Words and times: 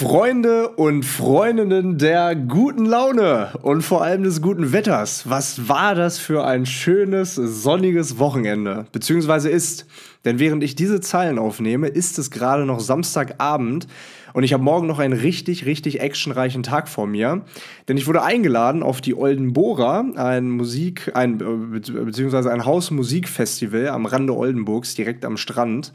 Freunde 0.00 0.70
und 0.70 1.04
Freundinnen 1.04 1.98
der 1.98 2.34
guten 2.34 2.86
Laune 2.86 3.50
und 3.60 3.82
vor 3.82 4.02
allem 4.02 4.22
des 4.22 4.40
guten 4.40 4.72
Wetters. 4.72 5.28
Was 5.28 5.68
war 5.68 5.94
das 5.94 6.18
für 6.18 6.42
ein 6.42 6.64
schönes, 6.64 7.34
sonniges 7.34 8.18
Wochenende? 8.18 8.86
Beziehungsweise 8.92 9.50
ist. 9.50 9.84
Denn 10.24 10.38
während 10.38 10.64
ich 10.64 10.74
diese 10.74 11.02
Zeilen 11.02 11.38
aufnehme, 11.38 11.88
ist 11.88 12.18
es 12.18 12.30
gerade 12.30 12.64
noch 12.64 12.80
Samstagabend 12.80 13.88
und 14.32 14.42
ich 14.42 14.54
habe 14.54 14.62
morgen 14.62 14.86
noch 14.86 15.00
einen 15.00 15.12
richtig, 15.12 15.66
richtig 15.66 16.00
actionreichen 16.00 16.62
Tag 16.62 16.88
vor 16.88 17.06
mir. 17.06 17.42
Denn 17.86 17.98
ich 17.98 18.06
wurde 18.06 18.22
eingeladen 18.22 18.82
auf 18.82 19.02
die 19.02 19.14
Oldenbora, 19.14 20.06
ein 20.16 20.50
Musik, 20.50 21.12
ein, 21.14 21.36
beziehungsweise 21.36 22.50
ein 22.50 22.64
Hausmusikfestival 22.64 23.88
am 23.88 24.06
Rande 24.06 24.34
Oldenburgs, 24.34 24.94
direkt 24.94 25.26
am 25.26 25.36
Strand. 25.36 25.92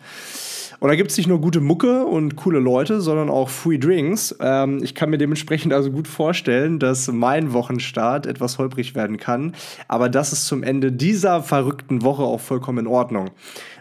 Und 0.79 0.89
da 0.89 0.95
gibt 0.95 1.11
es 1.11 1.17
nicht 1.17 1.27
nur 1.27 1.39
gute 1.39 1.61
Mucke 1.61 2.05
und 2.05 2.35
coole 2.35 2.59
Leute, 2.59 3.01
sondern 3.01 3.29
auch 3.29 3.49
Free 3.49 3.77
Drinks. 3.77 4.35
Ähm, 4.39 4.81
ich 4.83 4.95
kann 4.95 5.09
mir 5.09 5.17
dementsprechend 5.17 5.73
also 5.73 5.91
gut 5.91 6.07
vorstellen, 6.07 6.79
dass 6.79 7.11
mein 7.11 7.53
Wochenstart 7.53 8.25
etwas 8.25 8.57
holprig 8.57 8.95
werden 8.95 9.17
kann. 9.17 9.53
Aber 9.87 10.09
das 10.09 10.33
ist 10.33 10.45
zum 10.45 10.63
Ende 10.63 10.91
dieser 10.91 11.41
verrückten 11.41 12.03
Woche 12.03 12.23
auch 12.23 12.41
vollkommen 12.41 12.79
in 12.79 12.87
Ordnung. 12.87 13.31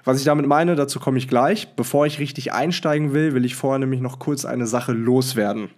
Was 0.05 0.19
ich 0.19 0.25
damit 0.25 0.47
meine, 0.47 0.77
dazu 0.77 1.01
komme 1.01 1.19
ich 1.19 1.29
gleich. 1.29 1.75
Bevor 1.77 2.07
ich 2.07 2.19
richtig 2.19 2.53
einsteigen 2.53 3.13
will, 3.13 3.35
will 3.35 3.45
ich 3.45 3.55
vorher 3.55 3.79
nämlich 3.79 4.01
noch 4.01 4.19
kurz 4.19 4.45
eine 4.45 4.67
Sache 4.67 4.93
loswerden. 4.93 5.71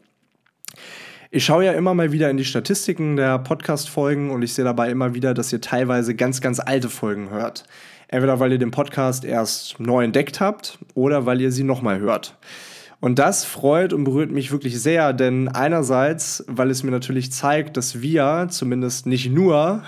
Ich 1.31 1.45
schaue 1.45 1.65
ja 1.65 1.73
immer 1.73 1.93
mal 1.93 2.13
wieder 2.13 2.31
in 2.31 2.37
die 2.37 2.45
Statistiken 2.45 3.17
der 3.17 3.39
Podcast-Folgen 3.39 4.31
und 4.31 4.43
ich 4.43 4.55
sehe 4.55 4.65
dabei 4.65 4.91
immer 4.91 5.15
wieder, 5.15 5.35
dass 5.35 5.53
ihr 5.53 5.61
teilweise 5.61 6.15
ganz, 6.15 6.41
ganz 6.41 6.61
alte 6.61 6.89
Folgen 6.89 7.31
hört. 7.31 7.65
Entweder 8.09 8.39
weil 8.39 8.53
ihr 8.53 8.59
den 8.59 8.71
Podcast 8.71 9.25
erst 9.25 9.81
neu 9.81 10.05
entdeckt 10.05 10.41
habt 10.41 10.79
oder 10.95 11.27
weil 11.27 11.41
ihr 11.41 11.51
sie 11.51 11.65
nochmal 11.65 11.99
hört. 11.99 12.37
Und 12.99 13.19
das 13.19 13.45
freut 13.45 13.93
und 13.93 14.05
berührt 14.05 14.31
mich 14.31 14.53
wirklich 14.53 14.81
sehr, 14.81 15.13
denn 15.13 15.49
einerseits, 15.49 16.45
weil 16.49 16.71
es 16.71 16.83
mir 16.83 16.91
natürlich 16.91 17.31
zeigt, 17.31 17.77
dass 17.77 18.01
wir 18.01 18.47
zumindest 18.49 19.07
nicht 19.07 19.31
nur 19.31 19.83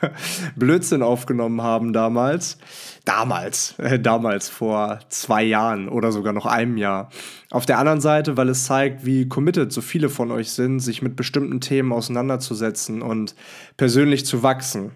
Blödsinn 0.56 1.02
aufgenommen 1.02 1.60
haben 1.60 1.92
damals, 1.92 2.58
damals, 3.04 3.74
äh, 3.78 3.98
damals 3.98 4.48
vor 4.48 5.00
zwei 5.08 5.42
Jahren 5.42 5.88
oder 5.88 6.12
sogar 6.12 6.32
noch 6.32 6.46
einem 6.46 6.76
Jahr. 6.76 7.10
Auf 7.50 7.66
der 7.66 7.78
anderen 7.78 8.00
Seite, 8.00 8.36
weil 8.36 8.48
es 8.48 8.64
zeigt, 8.64 9.04
wie 9.04 9.28
committed 9.28 9.72
so 9.72 9.80
viele 9.80 10.08
von 10.08 10.30
euch 10.30 10.52
sind, 10.52 10.78
sich 10.78 11.02
mit 11.02 11.16
bestimmten 11.16 11.60
Themen 11.60 11.92
auseinanderzusetzen 11.92 13.02
und 13.02 13.34
persönlich 13.76 14.24
zu 14.24 14.44
wachsen. 14.44 14.92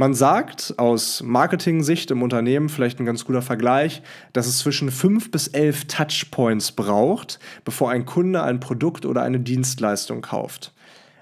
Man 0.00 0.14
sagt 0.14 0.72
aus 0.78 1.22
Marketing-Sicht 1.22 2.10
im 2.10 2.22
Unternehmen, 2.22 2.70
vielleicht 2.70 2.98
ein 3.00 3.04
ganz 3.04 3.26
guter 3.26 3.42
Vergleich, 3.42 4.00
dass 4.32 4.46
es 4.46 4.60
zwischen 4.60 4.90
fünf 4.90 5.30
bis 5.30 5.46
elf 5.46 5.84
Touchpoints 5.88 6.72
braucht, 6.72 7.38
bevor 7.66 7.90
ein 7.90 8.06
Kunde 8.06 8.42
ein 8.42 8.60
Produkt 8.60 9.04
oder 9.04 9.20
eine 9.20 9.40
Dienstleistung 9.40 10.22
kauft. 10.22 10.72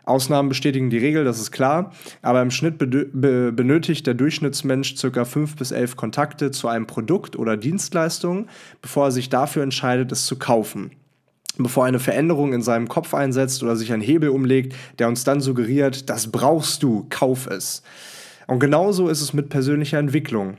Ausnahmen 0.05 0.49
bestätigen 0.49 0.91
die 0.91 0.99
Regel, 0.99 1.25
das 1.25 1.41
ist 1.41 1.51
klar, 1.51 1.93
aber 2.23 2.41
im 2.41 2.53
Schnitt 2.53 2.79
be 2.79 3.51
benötigt 3.51 4.06
der 4.06 4.15
Durchschnittsmensch 4.15 4.95
ca. 4.95 5.25
fünf 5.25 5.56
bis 5.56 5.73
elf 5.73 5.97
Kontakte 5.97 6.53
zu 6.53 6.69
einem 6.69 6.87
Produkt 6.87 7.34
oder 7.34 7.56
Dienstleistung, 7.56 8.47
bevor 8.81 9.06
er 9.06 9.11
sich 9.11 9.29
dafür 9.29 9.65
entscheidet, 9.65 10.12
es 10.12 10.25
zu 10.25 10.39
kaufen 10.39 10.93
bevor 11.61 11.87
eine 11.87 11.99
Veränderung 11.99 12.53
in 12.53 12.62
seinem 12.62 12.87
Kopf 12.87 13.15
einsetzt 13.15 13.65
oder 13.65 13.75
sich 13.75 13.93
ein 13.93 14.01
Hebel 14.01 14.29
umlegt, 14.29 14.77
der 15.01 15.09
uns 15.09 15.25
dann 15.25 15.41
suggeriert, 15.41 16.09
das 16.09 16.31
brauchst 16.31 16.84
du, 16.84 17.09
kauf 17.11 17.49
es. 17.49 17.83
Und 18.49 18.59
genauso 18.61 19.09
ist 19.09 19.21
es 19.21 19.33
mit 19.33 19.51
persönlicher 19.51 19.99
Entwicklung. 19.99 20.57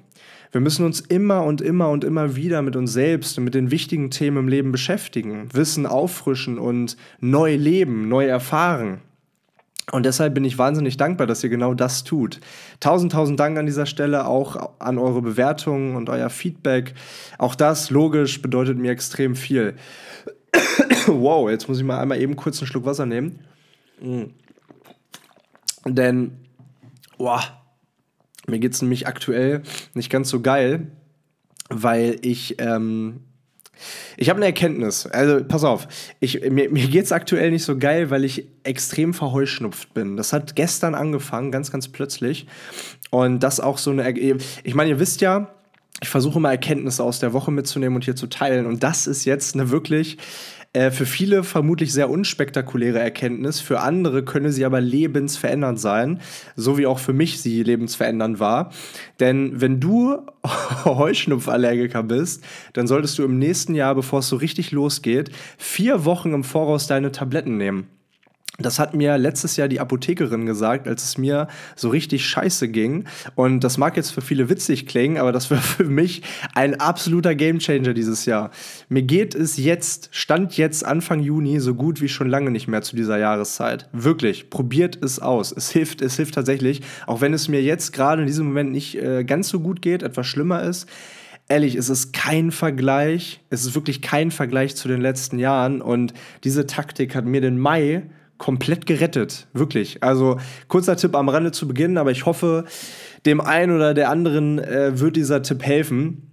Wir 0.52 0.62
müssen 0.62 0.86
uns 0.86 1.00
immer 1.02 1.44
und 1.44 1.60
immer 1.60 1.90
und 1.90 2.04
immer 2.04 2.36
wieder 2.36 2.62
mit 2.62 2.76
uns 2.76 2.94
selbst 2.94 3.38
und 3.38 3.44
mit 3.44 3.56
den 3.56 3.72
wichtigen 3.72 4.10
Themen 4.12 4.38
im 4.38 4.48
Leben 4.48 4.72
beschäftigen, 4.72 5.50
Wissen 5.54 5.86
auffrischen 5.86 6.58
und 6.58 6.98
neu 7.20 7.56
leben, 7.56 8.08
neu 8.08 8.26
erfahren. 8.26 9.02
Und 9.92 10.06
deshalb 10.06 10.36
bin 10.36 10.46
ich 10.46 10.60
wahnsinnig 10.60 10.98
dankbar, 10.98 11.26
dass 11.26 11.44
ihr 11.44 11.50
genau 11.50 11.74
das 11.74 12.04
tut. 12.04 12.40
Tausend, 12.80 13.12
tausend 13.12 13.40
Dank 13.40 13.58
an 13.58 13.66
dieser 13.66 13.88
Stelle 13.88 14.28
auch 14.28 14.74
an 14.78 15.00
eure 15.00 15.24
Bewertungen 15.24 15.96
und 15.96 16.10
euer 16.10 16.30
Feedback. 16.30 16.94
Auch 17.40 17.56
das, 17.56 17.90
logisch, 17.90 18.40
bedeutet 18.42 18.78
mir 18.78 18.92
extrem 18.92 19.36
viel. 19.36 19.76
wow, 21.08 21.50
jetzt 21.50 21.68
muss 21.68 21.80
ich 21.80 21.84
mal 21.84 22.00
einmal 22.00 22.22
eben 22.22 22.36
kurz 22.36 22.60
einen 22.60 22.68
Schluck 22.68 22.86
Wasser 22.86 23.08
nehmen. 23.08 23.40
Mm. 24.00 24.26
Denn, 25.86 26.38
boah, 27.18 27.59
mir 28.50 28.60
geht 28.60 28.74
es 28.74 28.82
nämlich 28.82 29.08
aktuell 29.08 29.62
nicht 29.94 30.10
ganz 30.10 30.30
so 30.30 30.42
geil, 30.42 30.88
weil 31.70 32.18
ich. 32.22 32.56
Ähm, 32.60 33.22
ich 34.18 34.30
habe 34.30 34.38
eine 34.38 34.48
Erkenntnis. 34.48 35.06
Also, 35.06 35.42
pass 35.46 35.64
auf. 35.64 35.88
Ich, 36.20 36.42
mir 36.50 36.70
mir 36.70 36.88
geht 36.88 37.06
es 37.06 37.14
aktuell 37.14 37.52
nicht 37.52 37.64
so 37.64 37.78
geil, 37.78 38.10
weil 38.10 38.26
ich 38.26 38.46
extrem 38.64 39.14
verheuschnupft 39.14 39.94
bin. 39.94 40.18
Das 40.18 40.34
hat 40.34 40.58
gestern 40.58 40.96
angefangen, 40.96 41.52
ganz, 41.52 41.72
ganz 41.72 41.88
plötzlich. 41.88 42.46
Und 43.10 43.42
das 43.42 43.60
auch 43.62 43.78
so 43.78 43.92
eine. 43.92 44.38
Ich 44.64 44.76
meine, 44.76 44.90
ihr 44.90 45.00
wisst 45.00 45.22
ja, 45.22 45.54
ich 46.02 46.10
versuche 46.10 46.40
mal 46.40 46.52
Erkenntnisse 46.52 47.04
aus 47.04 47.20
der 47.20 47.34
Woche 47.34 47.52
mitzunehmen 47.52 47.96
und 47.96 48.06
hier 48.06 48.16
zu 48.16 48.28
teilen. 48.28 48.66
Und 48.66 48.84
das 48.84 49.08
ist 49.08 49.26
jetzt 49.26 49.56
eine 49.56 49.70
wirklich 49.70 50.18
äh, 50.74 50.92
für 50.92 51.06
viele 51.06 51.44
vermutlich 51.44 51.92
sehr 51.92 52.10
unspektakuläre 52.10 53.00
Erkenntnis, 53.00 53.60
für 53.60 53.80
andere 53.80 54.24
könne 54.24 54.52
sie 54.52 54.66
aber 54.66 54.80
lebensverändernd 54.82 55.80
sein, 55.80 56.22
so 56.56 56.78
wie 56.78 56.86
auch 56.86 57.00
für 57.00 57.14
mich 57.14 57.42
sie 57.42 57.64
lebensverändernd 57.64 58.40
war. 58.40 58.72
Denn 59.20 59.60
wenn 59.60 59.80
du 59.80 60.18
Heuschnupfallergiker 60.86 62.04
bist, 62.04 62.44
dann 62.74 62.88
solltest 62.88 63.18
du 63.18 63.24
im 63.24 63.40
nächsten 63.40 63.74
Jahr, 63.74 63.96
bevor 63.96 64.20
es 64.20 64.28
so 64.28 64.36
richtig 64.36 64.72
losgeht, 64.72 65.32
vier 65.58 66.06
Wochen 66.06 66.34
im 66.34 66.44
Voraus 66.44 66.86
deine 66.86 67.12
Tabletten 67.12 67.58
nehmen. 67.58 67.88
Das 68.60 68.80
hat 68.80 68.94
mir 68.94 69.18
letztes 69.18 69.56
Jahr 69.56 69.68
die 69.68 69.80
Apothekerin 69.80 70.46
gesagt, 70.46 70.88
als 70.88 71.04
es 71.04 71.18
mir 71.18 71.48
so 71.76 71.90
richtig 71.90 72.26
scheiße 72.26 72.70
ging. 72.70 73.06
Und 73.36 73.64
das 73.64 73.78
mag 73.78 73.98
jetzt 73.98 74.12
für 74.12 74.22
viele 74.22 74.50
witzig 74.50 74.86
klingen, 74.86 75.18
aber 75.18 75.32
das 75.32 75.50
war 75.52 75.60
für 75.60 75.86
mich 75.86 76.22
ein 76.54 76.80
absoluter 76.80 77.36
Gamechanger 77.36 77.94
dieses 77.94 78.26
Jahr. 78.26 78.52
Mir 78.90 79.04
geht 79.04 79.36
es 79.36 79.58
jetzt, 79.58 80.10
Stand 80.12 80.58
jetzt 80.58 80.86
Anfang 80.86 81.22
Juni, 81.22 81.60
so 81.60 81.76
gut 81.76 82.02
wie 82.02 82.10
schon 82.10 82.30
lange 82.30 82.52
nicht 82.52 82.68
mehr 82.68 82.82
zu 82.82 82.96
dieser 82.96 83.18
Jahreszeit. 83.18 83.90
Wirklich, 83.94 84.50
probiert 84.50 85.04
es 85.04 85.20
aus. 85.20 85.52
Es 85.56 85.70
hilft, 85.70 86.02
es 86.02 86.16
hilft 86.16 86.36
tatsächlich, 86.36 86.82
auch 87.08 87.22
wenn 87.22 87.34
es 87.34 87.48
mir 87.48 87.62
jetzt 87.62 87.94
gerade 87.94 88.22
in 88.22 88.28
diesem 88.28 88.48
Moment 88.48 88.72
nicht 88.72 88.96
äh, 88.96 89.24
ganz 89.24 89.50
so 89.50 89.60
gut 89.60 89.82
geht, 89.82 90.04
etwas 90.04 90.28
schlimmer 90.28 90.64
ist 90.64 90.88
ehrlich, 91.50 91.76
es 91.76 91.90
ist 91.90 92.14
kein 92.14 92.52
Vergleich. 92.52 93.42
Es 93.50 93.66
ist 93.66 93.76
wirklich 93.76 94.02
kein 94.02 94.32
Vergleich 94.32 94.76
zu 94.76 94.88
den 94.88 95.02
letzten 95.02 95.40
Jahren. 95.40 95.82
Und 95.82 96.14
diese 96.44 96.68
Taktik 96.68 97.16
hat 97.16 97.26
mir 97.26 97.42
den 97.42 97.60
Mai 97.60 98.04
komplett 98.40 98.88
gerettet. 98.88 99.48
Wirklich. 99.54 100.02
Also 100.02 100.40
kurzer 100.68 100.98
Tipp 100.98 101.16
am 101.16 101.30
Rande 101.30 101.52
zu 101.52 101.68
Beginn, 101.68 102.00
aber 102.00 102.10
ich 102.10 102.26
hoffe, 102.26 102.66
dem 103.28 103.40
einen 103.40 103.76
oder 103.76 103.94
der 103.94 104.10
anderen 104.10 104.58
äh, 104.58 105.00
wird 105.00 105.16
dieser 105.16 105.44
Tipp 105.44 105.64
helfen. 105.64 106.32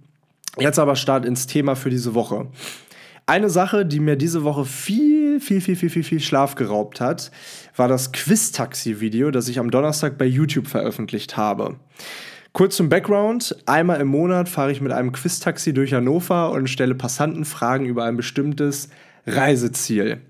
Jetzt 0.57 0.79
aber 0.79 0.95
Start 0.95 1.25
ins 1.25 1.45
Thema 1.45 1.75
für 1.75 1.91
diese 1.91 2.15
Woche. 2.15 2.47
Eine 3.27 3.49
Sache, 3.49 3.85
die 3.85 3.99
mir 3.99 4.15
diese 4.15 4.43
Woche 4.43 4.65
viel, 4.65 5.39
viel, 5.41 5.59
viel, 5.59 5.75
viel, 5.75 5.89
viel, 5.89 6.03
viel 6.03 6.19
Schlaf 6.21 6.55
geraubt 6.55 7.01
hat, 7.01 7.29
war 7.75 7.89
das 7.89 8.13
Quiz-Taxi-Video, 8.13 9.31
das 9.31 9.49
ich 9.49 9.59
am 9.59 9.69
Donnerstag 9.69 10.17
bei 10.17 10.25
YouTube 10.25 10.67
veröffentlicht 10.67 11.35
habe. 11.35 11.75
Kurz 12.53 12.77
zum 12.77 12.89
Background. 12.89 13.55
Einmal 13.65 13.99
im 13.99 14.07
Monat 14.07 14.47
fahre 14.49 14.71
ich 14.71 14.81
mit 14.81 14.93
einem 14.93 15.11
Quiz-Taxi 15.11 15.73
durch 15.73 15.93
Hannover 15.93 16.51
und 16.51 16.69
stelle 16.69 16.95
Passanten 16.95 17.43
Fragen 17.43 17.85
über 17.85 18.05
ein 18.05 18.15
bestimmtes 18.15 18.89
Reiseziel. 19.27 20.21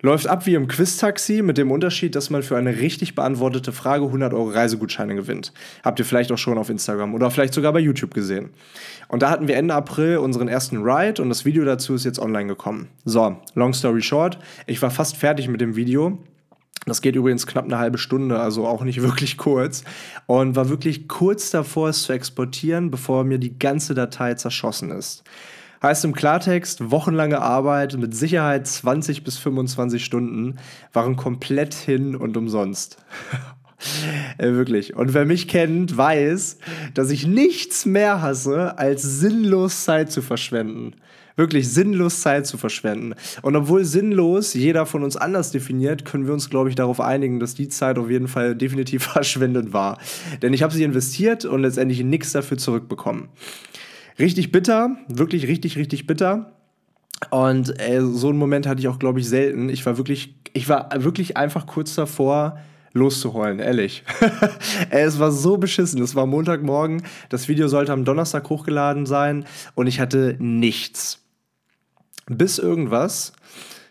Läuft 0.00 0.28
ab 0.28 0.46
wie 0.46 0.54
im 0.54 0.68
Quiz-Taxi 0.68 1.42
mit 1.42 1.58
dem 1.58 1.72
Unterschied, 1.72 2.14
dass 2.14 2.30
man 2.30 2.44
für 2.44 2.56
eine 2.56 2.78
richtig 2.78 3.16
beantwortete 3.16 3.72
Frage 3.72 4.04
100 4.04 4.32
Euro 4.32 4.50
Reisegutscheine 4.50 5.16
gewinnt. 5.16 5.52
Habt 5.82 5.98
ihr 5.98 6.04
vielleicht 6.04 6.30
auch 6.30 6.38
schon 6.38 6.56
auf 6.56 6.70
Instagram 6.70 7.14
oder 7.14 7.30
vielleicht 7.32 7.52
sogar 7.52 7.72
bei 7.72 7.80
YouTube 7.80 8.14
gesehen. 8.14 8.50
Und 9.08 9.22
da 9.22 9.30
hatten 9.30 9.48
wir 9.48 9.56
Ende 9.56 9.74
April 9.74 10.18
unseren 10.18 10.46
ersten 10.46 10.82
Ride 10.82 11.20
und 11.20 11.28
das 11.28 11.44
Video 11.44 11.64
dazu 11.64 11.94
ist 11.94 12.04
jetzt 12.04 12.20
online 12.20 12.46
gekommen. 12.46 12.88
So, 13.04 13.36
long 13.54 13.74
story 13.74 14.02
short, 14.02 14.38
ich 14.66 14.80
war 14.82 14.90
fast 14.90 15.16
fertig 15.16 15.48
mit 15.48 15.60
dem 15.60 15.74
Video. 15.74 16.18
Das 16.86 17.02
geht 17.02 17.16
übrigens 17.16 17.46
knapp 17.46 17.64
eine 17.64 17.78
halbe 17.78 17.98
Stunde, 17.98 18.38
also 18.38 18.66
auch 18.66 18.84
nicht 18.84 19.02
wirklich 19.02 19.36
kurz. 19.36 19.82
Und 20.26 20.54
war 20.54 20.68
wirklich 20.68 21.08
kurz 21.08 21.50
davor, 21.50 21.88
es 21.88 22.04
zu 22.04 22.12
exportieren, 22.12 22.92
bevor 22.92 23.24
mir 23.24 23.38
die 23.38 23.58
ganze 23.58 23.94
Datei 23.94 24.34
zerschossen 24.34 24.92
ist. 24.92 25.24
Heißt 25.82 26.04
im 26.04 26.12
Klartext, 26.12 26.90
wochenlange 26.90 27.40
Arbeit 27.40 27.96
mit 27.96 28.14
Sicherheit 28.14 28.66
20 28.66 29.22
bis 29.22 29.38
25 29.38 30.04
Stunden 30.04 30.56
waren 30.92 31.14
komplett 31.14 31.74
hin 31.74 32.16
und 32.16 32.36
umsonst. 32.36 32.98
äh, 34.38 34.48
wirklich. 34.48 34.96
Und 34.96 35.14
wer 35.14 35.24
mich 35.24 35.46
kennt, 35.46 35.96
weiß, 35.96 36.58
dass 36.94 37.10
ich 37.10 37.26
nichts 37.26 37.86
mehr 37.86 38.20
hasse, 38.20 38.76
als 38.78 39.02
sinnlos 39.02 39.84
Zeit 39.84 40.10
zu 40.10 40.20
verschwenden. 40.20 40.94
Wirklich 41.36 41.68
sinnlos 41.68 42.22
Zeit 42.22 42.48
zu 42.48 42.58
verschwenden. 42.58 43.14
Und 43.42 43.54
obwohl 43.54 43.84
sinnlos 43.84 44.54
jeder 44.54 44.86
von 44.86 45.04
uns 45.04 45.16
anders 45.16 45.52
definiert, 45.52 46.04
können 46.04 46.26
wir 46.26 46.34
uns, 46.34 46.50
glaube 46.50 46.70
ich, 46.70 46.74
darauf 46.74 47.00
einigen, 47.00 47.38
dass 47.38 47.54
die 47.54 47.68
Zeit 47.68 47.96
auf 47.98 48.10
jeden 48.10 48.26
Fall 48.26 48.56
definitiv 48.56 49.04
verschwendet 49.12 49.72
war. 49.72 49.98
Denn 50.42 50.52
ich 50.52 50.64
habe 50.64 50.74
sie 50.74 50.82
investiert 50.82 51.44
und 51.44 51.62
letztendlich 51.62 52.02
nichts 52.02 52.32
dafür 52.32 52.58
zurückbekommen. 52.58 53.28
Richtig 54.18 54.50
bitter, 54.52 54.96
wirklich 55.08 55.46
richtig, 55.46 55.76
richtig 55.76 56.06
bitter. 56.06 56.52
Und 57.30 57.80
äh, 57.80 58.00
so 58.00 58.28
einen 58.28 58.38
Moment 58.38 58.66
hatte 58.66 58.80
ich 58.80 58.88
auch, 58.88 58.98
glaube 58.98 59.20
ich, 59.20 59.28
selten. 59.28 59.68
Ich 59.68 59.84
war 59.86 59.96
wirklich, 59.96 60.34
ich 60.52 60.68
war 60.68 60.90
wirklich 61.02 61.36
einfach 61.36 61.66
kurz 61.66 61.94
davor, 61.94 62.58
loszuheulen, 62.92 63.58
ehrlich. 63.58 64.04
es 64.90 65.18
war 65.18 65.30
so 65.30 65.56
beschissen. 65.56 66.02
Es 66.02 66.14
war 66.14 66.26
Montagmorgen. 66.26 67.02
Das 67.28 67.48
Video 67.48 67.68
sollte 67.68 67.92
am 67.92 68.04
Donnerstag 68.04 68.48
hochgeladen 68.48 69.06
sein 69.06 69.44
und 69.74 69.86
ich 69.86 70.00
hatte 70.00 70.36
nichts. 70.38 71.24
Bis 72.26 72.58
irgendwas, 72.58 73.32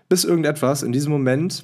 bis 0.09 0.23
irgendetwas 0.23 0.83
in 0.83 0.91
diesem 0.91 1.11
Moment, 1.11 1.63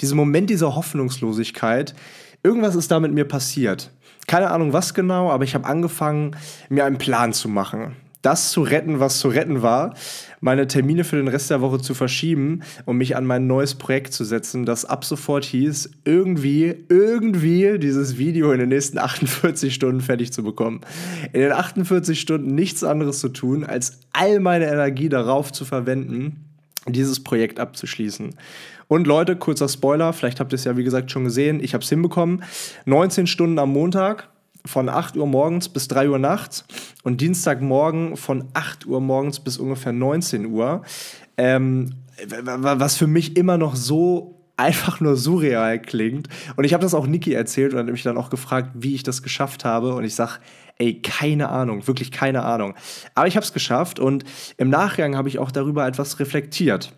diesem 0.00 0.16
Moment 0.16 0.50
dieser 0.50 0.74
Hoffnungslosigkeit, 0.74 1.94
irgendwas 2.42 2.74
ist 2.74 2.90
da 2.90 3.00
mit 3.00 3.12
mir 3.12 3.24
passiert. 3.24 3.92
Keine 4.26 4.50
Ahnung 4.50 4.72
was 4.72 4.94
genau, 4.94 5.30
aber 5.30 5.44
ich 5.44 5.54
habe 5.54 5.66
angefangen, 5.66 6.36
mir 6.68 6.84
einen 6.84 6.98
Plan 6.98 7.32
zu 7.32 7.48
machen 7.48 7.96
das 8.22 8.52
zu 8.52 8.62
retten, 8.62 9.00
was 9.00 9.18
zu 9.18 9.28
retten 9.28 9.62
war, 9.62 9.94
meine 10.40 10.66
Termine 10.68 11.04
für 11.04 11.16
den 11.16 11.28
Rest 11.28 11.50
der 11.50 11.60
Woche 11.60 11.80
zu 11.80 11.92
verschieben 11.92 12.62
und 12.84 12.96
mich 12.96 13.16
an 13.16 13.26
mein 13.26 13.46
neues 13.46 13.74
Projekt 13.74 14.12
zu 14.12 14.24
setzen, 14.24 14.64
das 14.64 14.84
ab 14.84 15.04
sofort 15.04 15.44
hieß, 15.44 15.90
irgendwie, 16.04 16.74
irgendwie 16.88 17.78
dieses 17.78 18.16
Video 18.16 18.52
in 18.52 18.60
den 18.60 18.68
nächsten 18.70 18.98
48 19.02 19.74
Stunden 19.74 20.00
fertig 20.00 20.32
zu 20.32 20.42
bekommen. 20.44 20.80
In 21.32 21.40
den 21.40 21.52
48 21.52 22.18
Stunden 22.18 22.54
nichts 22.54 22.84
anderes 22.84 23.18
zu 23.18 23.28
tun, 23.28 23.64
als 23.64 23.98
all 24.12 24.40
meine 24.40 24.66
Energie 24.66 25.08
darauf 25.08 25.52
zu 25.52 25.64
verwenden, 25.64 26.44
dieses 26.86 27.22
Projekt 27.22 27.60
abzuschließen. 27.60 28.34
Und 28.88 29.06
Leute, 29.06 29.36
kurzer 29.36 29.68
Spoiler, 29.68 30.12
vielleicht 30.12 30.40
habt 30.40 30.52
ihr 30.52 30.56
es 30.56 30.64
ja 30.64 30.76
wie 30.76 30.84
gesagt 30.84 31.10
schon 31.10 31.24
gesehen, 31.24 31.62
ich 31.62 31.74
habe 31.74 31.82
es 31.82 31.88
hinbekommen. 31.88 32.42
19 32.84 33.26
Stunden 33.26 33.58
am 33.58 33.72
Montag, 33.72 34.28
von 34.64 34.88
8 34.88 35.16
Uhr 35.16 35.26
morgens 35.26 35.68
bis 35.68 35.88
3 35.88 36.08
Uhr 36.08 36.18
nachts 36.18 36.64
und 37.02 37.20
Dienstagmorgen 37.20 38.16
von 38.16 38.44
8 38.54 38.86
Uhr 38.86 39.00
morgens 39.00 39.40
bis 39.40 39.58
ungefähr 39.58 39.92
19 39.92 40.46
Uhr. 40.46 40.82
Ähm, 41.36 41.94
was 42.26 42.96
für 42.96 43.06
mich 43.06 43.36
immer 43.36 43.58
noch 43.58 43.74
so 43.74 44.38
einfach 44.56 45.00
nur 45.00 45.16
surreal 45.16 45.80
klingt. 45.80 46.28
Und 46.56 46.64
ich 46.64 46.74
habe 46.74 46.82
das 46.82 46.94
auch 46.94 47.06
Niki 47.06 47.32
erzählt 47.32 47.72
und 47.72 47.80
hat 47.80 47.86
mich 47.86 48.02
dann 48.02 48.18
auch 48.18 48.30
gefragt, 48.30 48.70
wie 48.74 48.94
ich 48.94 49.02
das 49.02 49.22
geschafft 49.22 49.64
habe. 49.64 49.94
Und 49.94 50.04
ich 50.04 50.14
sage, 50.14 50.34
ey, 50.78 51.00
keine 51.00 51.48
Ahnung, 51.48 51.86
wirklich 51.88 52.12
keine 52.12 52.44
Ahnung. 52.44 52.74
Aber 53.14 53.26
ich 53.26 53.34
habe 53.34 53.44
es 53.44 53.52
geschafft 53.52 53.98
und 53.98 54.24
im 54.58 54.70
Nachgang 54.70 55.16
habe 55.16 55.28
ich 55.28 55.38
auch 55.38 55.50
darüber 55.50 55.86
etwas 55.86 56.20
reflektiert. 56.20 56.92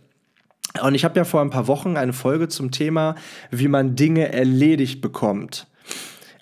Und 0.82 0.94
ich 0.94 1.04
habe 1.04 1.16
ja 1.16 1.24
vor 1.24 1.40
ein 1.40 1.50
paar 1.50 1.68
Wochen 1.68 1.96
eine 1.96 2.12
Folge 2.12 2.48
zum 2.48 2.70
Thema, 2.70 3.14
wie 3.50 3.68
man 3.68 3.94
Dinge 3.94 4.32
erledigt 4.32 5.00
bekommt 5.00 5.66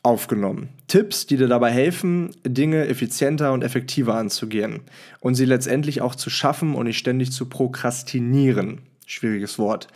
aufgenommen. 0.03 0.71
Tipps, 0.89 1.27
die 1.27 1.37
dir 1.37 1.49
dabei 1.49 1.71
helfen, 1.71 2.31
Dinge 2.45 2.89
effizienter 2.89 3.53
und 3.53 3.63
effektiver 3.63 4.15
anzugehen 4.15 4.81
und 5.21 5.35
sie 5.35 5.45
letztendlich 5.45 6.03
auch 6.03 6.15
zu 6.15 6.29
schaffen 6.29 6.75
und 6.75 6.87
nicht 6.87 6.99
ständig 6.99 7.31
zu 7.31 7.49
prokrastinieren. 7.49 8.81
Schwieriges 9.07 9.59
Wort. 9.59 9.89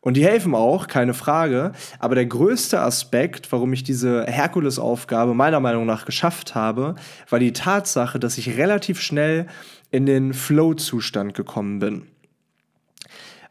Und 0.00 0.16
die 0.16 0.24
helfen 0.24 0.54
auch, 0.54 0.88
keine 0.88 1.14
Frage. 1.14 1.72
Aber 2.00 2.16
der 2.16 2.26
größte 2.26 2.80
Aspekt, 2.80 3.52
warum 3.52 3.72
ich 3.72 3.84
diese 3.84 4.24
Herkulesaufgabe 4.24 5.32
meiner 5.32 5.60
Meinung 5.60 5.86
nach 5.86 6.06
geschafft 6.06 6.54
habe, 6.56 6.96
war 7.28 7.38
die 7.38 7.52
Tatsache, 7.52 8.18
dass 8.18 8.38
ich 8.38 8.56
relativ 8.56 9.00
schnell 9.00 9.46
in 9.90 10.06
den 10.06 10.34
Flow-Zustand 10.34 11.34
gekommen 11.34 11.78
bin. 11.78 12.11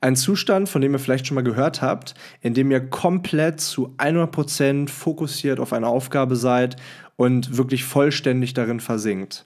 Ein 0.02 0.16
Zustand, 0.16 0.68
von 0.68 0.82
dem 0.82 0.94
ihr 0.94 1.00
vielleicht 1.00 1.28
schon 1.28 1.36
mal 1.36 1.44
gehört 1.44 1.84
habt, 1.84 2.16
in 2.42 2.56
dem 2.56 2.72
ihr 2.72 2.80
komplett 2.80 3.62
zu 3.62 3.94
100% 3.98 4.90
fokussiert 4.90 5.60
auf 5.60 5.74
eine 5.74 5.88
Aufgabe 5.88 6.36
seid 6.36 6.76
und 7.18 7.56
wirklich 7.56 7.84
vollständig 7.84 8.56
darin 8.56 8.80
versinkt. 8.80 9.46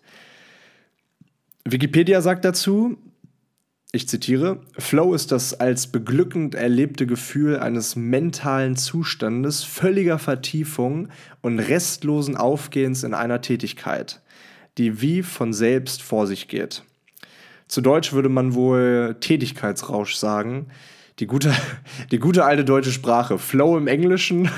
Wikipedia 1.65 2.21
sagt 2.21 2.45
dazu, 2.45 2.97
ich 3.91 4.07
zitiere, 4.07 4.61
Flow 4.77 5.13
ist 5.13 5.31
das 5.31 5.59
als 5.59 5.87
beglückend 5.87 6.55
erlebte 6.55 7.05
Gefühl 7.05 7.59
eines 7.59 7.97
mentalen 7.97 8.77
Zustandes 8.77 9.63
völliger 9.63 10.19
Vertiefung 10.19 11.09
und 11.41 11.59
restlosen 11.59 12.37
Aufgehens 12.37 13.03
in 13.03 13.13
einer 13.13 13.41
Tätigkeit, 13.41 14.21
die 14.77 15.01
wie 15.01 15.21
von 15.21 15.53
selbst 15.53 16.01
vor 16.01 16.27
sich 16.27 16.47
geht. 16.47 16.83
Zu 17.67 17.81
Deutsch 17.81 18.13
würde 18.13 18.29
man 18.29 18.53
wohl 18.53 19.17
Tätigkeitsrausch 19.19 20.15
sagen. 20.15 20.67
Die 21.19 21.27
gute, 21.27 21.53
die 22.11 22.19
gute 22.19 22.45
alte 22.45 22.65
deutsche 22.65 22.91
Sprache. 22.91 23.37
Flow 23.37 23.77
im 23.77 23.87
Englischen 23.87 24.49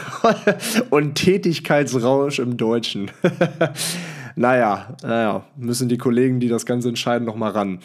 und 0.89 1.15
Tätigkeitsrausch 1.15 2.39
im 2.39 2.57
Deutschen. 2.57 3.11
naja, 4.35 4.95
naja, 5.03 5.45
müssen 5.55 5.87
die 5.87 5.97
Kollegen, 5.97 6.39
die 6.39 6.49
das 6.49 6.65
Ganze 6.65 6.89
entscheiden, 6.89 7.25
noch 7.25 7.35
mal 7.35 7.51
ran. 7.51 7.79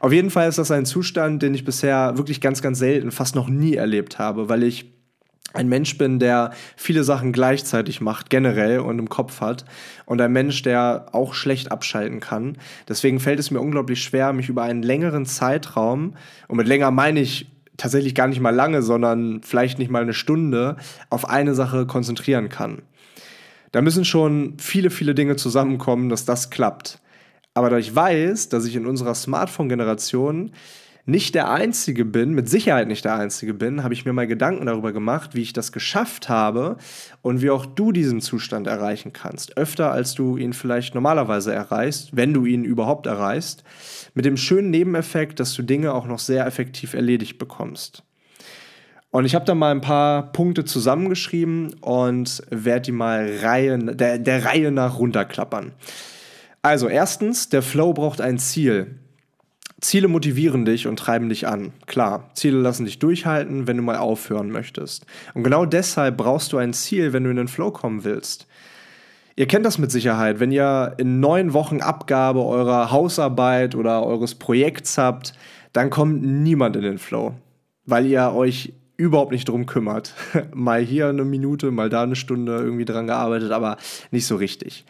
Auf 0.00 0.12
jeden 0.12 0.30
Fall 0.30 0.48
ist 0.48 0.58
das 0.58 0.70
ein 0.70 0.86
Zustand, 0.86 1.42
den 1.42 1.54
ich 1.54 1.64
bisher 1.64 2.16
wirklich 2.16 2.40
ganz, 2.40 2.62
ganz 2.62 2.78
selten, 2.78 3.10
fast 3.10 3.34
noch 3.34 3.48
nie 3.48 3.74
erlebt 3.74 4.18
habe, 4.18 4.48
weil 4.48 4.62
ich 4.62 4.99
ein 5.52 5.68
Mensch 5.68 5.98
bin, 5.98 6.18
der 6.18 6.52
viele 6.76 7.02
Sachen 7.02 7.32
gleichzeitig 7.32 8.00
macht, 8.00 8.30
generell 8.30 8.80
und 8.80 8.98
im 8.98 9.08
Kopf 9.08 9.40
hat. 9.40 9.64
Und 10.06 10.20
ein 10.20 10.32
Mensch, 10.32 10.62
der 10.62 11.06
auch 11.12 11.34
schlecht 11.34 11.72
abschalten 11.72 12.20
kann. 12.20 12.56
Deswegen 12.88 13.18
fällt 13.18 13.40
es 13.40 13.50
mir 13.50 13.60
unglaublich 13.60 14.02
schwer, 14.02 14.32
mich 14.32 14.48
über 14.48 14.62
einen 14.62 14.82
längeren 14.82 15.26
Zeitraum, 15.26 16.14
und 16.48 16.56
mit 16.56 16.68
länger 16.68 16.90
meine 16.90 17.20
ich 17.20 17.50
tatsächlich 17.76 18.14
gar 18.14 18.28
nicht 18.28 18.40
mal 18.40 18.54
lange, 18.54 18.82
sondern 18.82 19.40
vielleicht 19.42 19.78
nicht 19.78 19.90
mal 19.90 20.02
eine 20.02 20.12
Stunde, 20.12 20.76
auf 21.08 21.28
eine 21.28 21.54
Sache 21.54 21.86
konzentrieren 21.86 22.48
kann. 22.48 22.82
Da 23.72 23.80
müssen 23.82 24.04
schon 24.04 24.54
viele, 24.58 24.90
viele 24.90 25.14
Dinge 25.14 25.36
zusammenkommen, 25.36 26.08
dass 26.08 26.24
das 26.24 26.50
klappt. 26.50 27.00
Aber 27.54 27.70
da 27.70 27.78
ich 27.78 27.94
weiß, 27.94 28.48
dass 28.50 28.66
ich 28.66 28.76
in 28.76 28.86
unserer 28.86 29.14
Smartphone-Generation 29.14 30.52
nicht 31.06 31.34
der 31.34 31.50
Einzige 31.50 32.04
bin, 32.04 32.34
mit 32.34 32.48
Sicherheit 32.48 32.88
nicht 32.88 33.04
der 33.04 33.16
Einzige 33.16 33.54
bin, 33.54 33.82
habe 33.82 33.94
ich 33.94 34.04
mir 34.04 34.12
mal 34.12 34.26
Gedanken 34.26 34.66
darüber 34.66 34.92
gemacht, 34.92 35.34
wie 35.34 35.42
ich 35.42 35.52
das 35.52 35.72
geschafft 35.72 36.28
habe 36.28 36.76
und 37.22 37.42
wie 37.42 37.50
auch 37.50 37.66
du 37.66 37.92
diesen 37.92 38.20
Zustand 38.20 38.66
erreichen 38.66 39.12
kannst. 39.12 39.56
Öfter, 39.56 39.90
als 39.92 40.14
du 40.14 40.36
ihn 40.36 40.52
vielleicht 40.52 40.94
normalerweise 40.94 41.52
erreichst, 41.52 42.16
wenn 42.16 42.34
du 42.34 42.44
ihn 42.44 42.64
überhaupt 42.64 43.06
erreichst, 43.06 43.64
mit 44.14 44.24
dem 44.24 44.36
schönen 44.36 44.70
Nebeneffekt, 44.70 45.40
dass 45.40 45.54
du 45.54 45.62
Dinge 45.62 45.94
auch 45.94 46.06
noch 46.06 46.18
sehr 46.18 46.46
effektiv 46.46 46.94
erledigt 46.94 47.38
bekommst. 47.38 48.04
Und 49.10 49.24
ich 49.24 49.34
habe 49.34 49.44
da 49.44 49.56
mal 49.56 49.72
ein 49.72 49.80
paar 49.80 50.30
Punkte 50.32 50.64
zusammengeschrieben 50.64 51.74
und 51.80 52.42
werde 52.50 52.82
die 52.82 52.92
mal 52.92 53.28
Reihe, 53.42 53.76
der, 53.78 54.18
der 54.18 54.44
Reihe 54.44 54.70
nach 54.70 54.98
runterklappern. 54.98 55.72
Also 56.62 56.88
erstens, 56.88 57.48
der 57.48 57.62
Flow 57.62 57.92
braucht 57.92 58.20
ein 58.20 58.38
Ziel. 58.38 58.99
Ziele 59.80 60.08
motivieren 60.08 60.64
dich 60.64 60.86
und 60.86 60.98
treiben 60.98 61.28
dich 61.28 61.46
an. 61.46 61.72
Klar, 61.86 62.30
Ziele 62.34 62.58
lassen 62.58 62.84
dich 62.84 62.98
durchhalten, 62.98 63.66
wenn 63.66 63.76
du 63.76 63.82
mal 63.82 63.96
aufhören 63.96 64.50
möchtest. 64.50 65.06
Und 65.34 65.42
genau 65.42 65.64
deshalb 65.64 66.16
brauchst 66.16 66.52
du 66.52 66.58
ein 66.58 66.72
Ziel, 66.72 67.12
wenn 67.12 67.24
du 67.24 67.30
in 67.30 67.36
den 67.36 67.48
Flow 67.48 67.70
kommen 67.70 68.04
willst. 68.04 68.46
Ihr 69.36 69.46
kennt 69.46 69.64
das 69.64 69.78
mit 69.78 69.90
Sicherheit, 69.90 70.38
wenn 70.38 70.52
ihr 70.52 70.94
in 70.98 71.20
neun 71.20 71.54
Wochen 71.54 71.80
Abgabe 71.80 72.44
eurer 72.44 72.90
Hausarbeit 72.90 73.74
oder 73.74 74.04
eures 74.04 74.34
Projekts 74.34 74.98
habt, 74.98 75.32
dann 75.72 75.88
kommt 75.88 76.22
niemand 76.22 76.76
in 76.76 76.82
den 76.82 76.98
Flow, 76.98 77.34
weil 77.86 78.06
ihr 78.06 78.32
euch 78.32 78.74
überhaupt 78.98 79.32
nicht 79.32 79.48
drum 79.48 79.64
kümmert. 79.64 80.14
mal 80.52 80.82
hier 80.82 81.08
eine 81.08 81.24
Minute, 81.24 81.70
mal 81.70 81.88
da 81.88 82.02
eine 82.02 82.16
Stunde 82.16 82.58
irgendwie 82.58 82.84
dran 82.84 83.06
gearbeitet, 83.06 83.50
aber 83.50 83.78
nicht 84.10 84.26
so 84.26 84.36
richtig. 84.36 84.84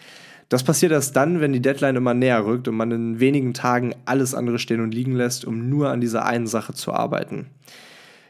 Das 0.51 0.65
passiert 0.65 0.91
erst 0.91 1.15
dann, 1.15 1.41
wenn 1.41 1.53
die 1.53 1.63
Deadline 1.63 1.95
immer 1.97 2.13
näher 2.13 2.45
rückt 2.45 2.67
und 2.67 2.75
man 2.75 2.91
in 2.91 3.21
wenigen 3.21 3.55
Tagen 3.55 3.95
alles 4.05 4.35
andere 4.35 4.59
stehen 4.59 4.81
und 4.81 4.93
liegen 4.93 5.15
lässt, 5.15 5.45
um 5.45 5.71
nur 5.71 5.91
an 5.91 6.01
dieser 6.01 6.27
einen 6.27 6.49
Sache 6.49 6.75
zu 6.75 6.93
arbeiten. 6.93 7.47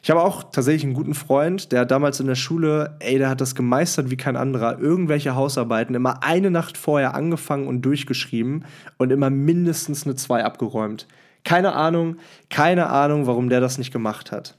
Ich 0.02 0.10
habe 0.10 0.22
auch 0.22 0.44
tatsächlich 0.44 0.84
einen 0.84 0.94
guten 0.94 1.14
Freund, 1.14 1.72
der 1.72 1.86
damals 1.86 2.20
in 2.20 2.26
der 2.26 2.34
Schule, 2.34 2.96
ey, 3.00 3.18
der 3.18 3.30
hat 3.30 3.40
das 3.40 3.54
gemeistert 3.54 4.10
wie 4.10 4.18
kein 4.18 4.36
anderer, 4.36 4.78
irgendwelche 4.78 5.34
Hausarbeiten 5.34 5.94
immer 5.94 6.22
eine 6.22 6.50
Nacht 6.50 6.76
vorher 6.76 7.14
angefangen 7.14 7.66
und 7.66 7.82
durchgeschrieben 7.82 8.66
und 8.98 9.12
immer 9.12 9.30
mindestens 9.30 10.04
eine 10.04 10.14
2 10.14 10.44
abgeräumt. 10.44 11.06
Keine 11.44 11.72
Ahnung, 11.72 12.16
keine 12.50 12.90
Ahnung, 12.90 13.26
warum 13.26 13.48
der 13.48 13.60
das 13.60 13.78
nicht 13.78 13.92
gemacht 13.92 14.30
hat. 14.30 14.56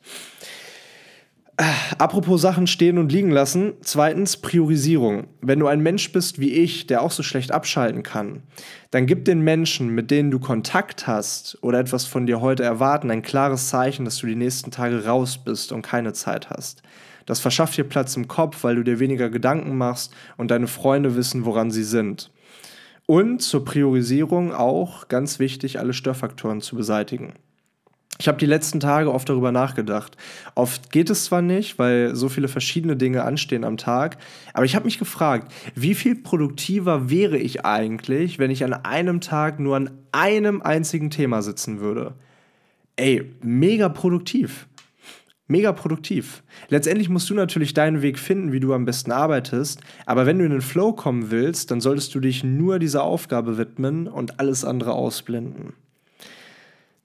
Apropos 2.00 2.42
Sachen 2.42 2.66
stehen 2.66 2.98
und 2.98 3.12
liegen 3.12 3.30
lassen. 3.30 3.74
Zweitens, 3.82 4.38
Priorisierung. 4.38 5.28
Wenn 5.42 5.60
du 5.60 5.68
ein 5.68 5.82
Mensch 5.82 6.12
bist 6.12 6.40
wie 6.40 6.52
ich, 6.54 6.88
der 6.88 7.04
auch 7.04 7.12
so 7.12 7.22
schlecht 7.22 7.52
abschalten 7.52 8.02
kann, 8.02 8.42
dann 8.90 9.06
gib 9.06 9.26
den 9.26 9.42
Menschen, 9.42 9.90
mit 9.90 10.10
denen 10.10 10.32
du 10.32 10.40
Kontakt 10.40 11.06
hast 11.06 11.60
oder 11.62 11.80
etwas 11.80 12.06
von 12.06 12.26
dir 12.26 12.42
heute 12.42 12.64
erwarten, 12.64 13.12
ein 13.12 13.22
klares 13.22 13.70
Zeichen, 13.70 14.06
dass 14.06 14.18
du 14.18 14.28
die 14.28 14.36
nächsten 14.36 14.72
Tage 14.72 15.06
raus 15.06 15.38
bist 15.38 15.72
und 15.72 15.84
keine 15.84 16.14
Zeit 16.14 16.50
hast. 16.50 16.82
Das 17.28 17.40
verschafft 17.40 17.78
dir 17.78 17.84
Platz 17.84 18.16
im 18.16 18.28
Kopf, 18.28 18.64
weil 18.64 18.76
du 18.76 18.84
dir 18.84 19.00
weniger 19.00 19.30
Gedanken 19.30 19.78
machst 19.78 20.16
und 20.38 20.50
deine 20.50 20.68
Freunde 20.68 21.16
wissen, 21.16 21.46
woran 21.46 21.70
sie 21.70 21.84
sind. 21.84 22.32
Und 23.06 23.42
zur 23.44 23.66
Priorisierung 23.66 24.52
auch 24.52 25.10
ganz 25.10 25.38
wichtig, 25.38 25.78
alle 25.78 25.94
Störfaktoren 25.94 26.62
zu 26.62 26.76
beseitigen. 26.76 27.34
Ich 28.22 28.30
habe 28.30 28.38
die 28.38 28.46
letzten 28.46 28.80
Tage 28.80 29.12
oft 29.12 29.28
darüber 29.28 29.52
nachgedacht. 29.52 30.16
Oft 30.56 30.92
geht 30.92 31.10
es 31.10 31.26
zwar 31.26 31.42
nicht, 31.42 31.78
weil 31.78 32.16
so 32.16 32.30
viele 32.30 32.48
verschiedene 32.48 32.96
Dinge 32.96 33.24
anstehen 33.24 33.66
am 33.66 33.76
Tag, 33.76 34.18
aber 34.54 34.64
ich 34.64 34.76
habe 34.76 34.86
mich 34.86 35.00
gefragt, 35.00 35.52
wie 35.76 35.96
viel 35.96 36.16
produktiver 36.16 37.10
wäre 37.10 37.38
ich 37.38 37.66
eigentlich, 37.66 38.40
wenn 38.40 38.52
ich 38.52 38.64
an 38.64 38.74
einem 38.74 39.20
Tag 39.20 39.60
nur 39.60 39.76
an 39.76 39.90
einem 40.14 40.62
einzigen 40.62 41.10
Thema 41.10 41.42
sitzen 41.42 41.82
würde? 41.82 42.14
ey, 43.02 43.24
mega 43.42 43.90
produktiv. 43.90 44.68
Mega 45.48 45.74
produktiv. 45.74 46.44
Letztendlich 46.70 47.10
musst 47.10 47.30
du 47.30 47.34
natürlich 47.34 47.74
deinen 47.74 48.02
Weg 48.02 48.20
finden, 48.20 48.54
wie 48.54 48.62
du 48.62 48.74
am 48.74 48.86
besten 48.86 49.12
arbeitest. 49.12 49.82
Aber 50.06 50.26
wenn 50.26 50.40
du 50.40 50.46
in 50.46 50.52
den 50.52 50.62
Flow 50.62 50.94
kommen 50.94 51.30
willst, 51.30 51.72
dann 51.72 51.82
solltest 51.82 52.16
du 52.16 52.22
dich 52.22 52.44
nur 52.44 52.80
dieser 52.80 53.04
Aufgabe 53.04 53.58
widmen 53.58 54.08
und 54.08 54.40
alles 54.40 54.64
andere 54.64 54.94
ausblenden. 54.94 55.74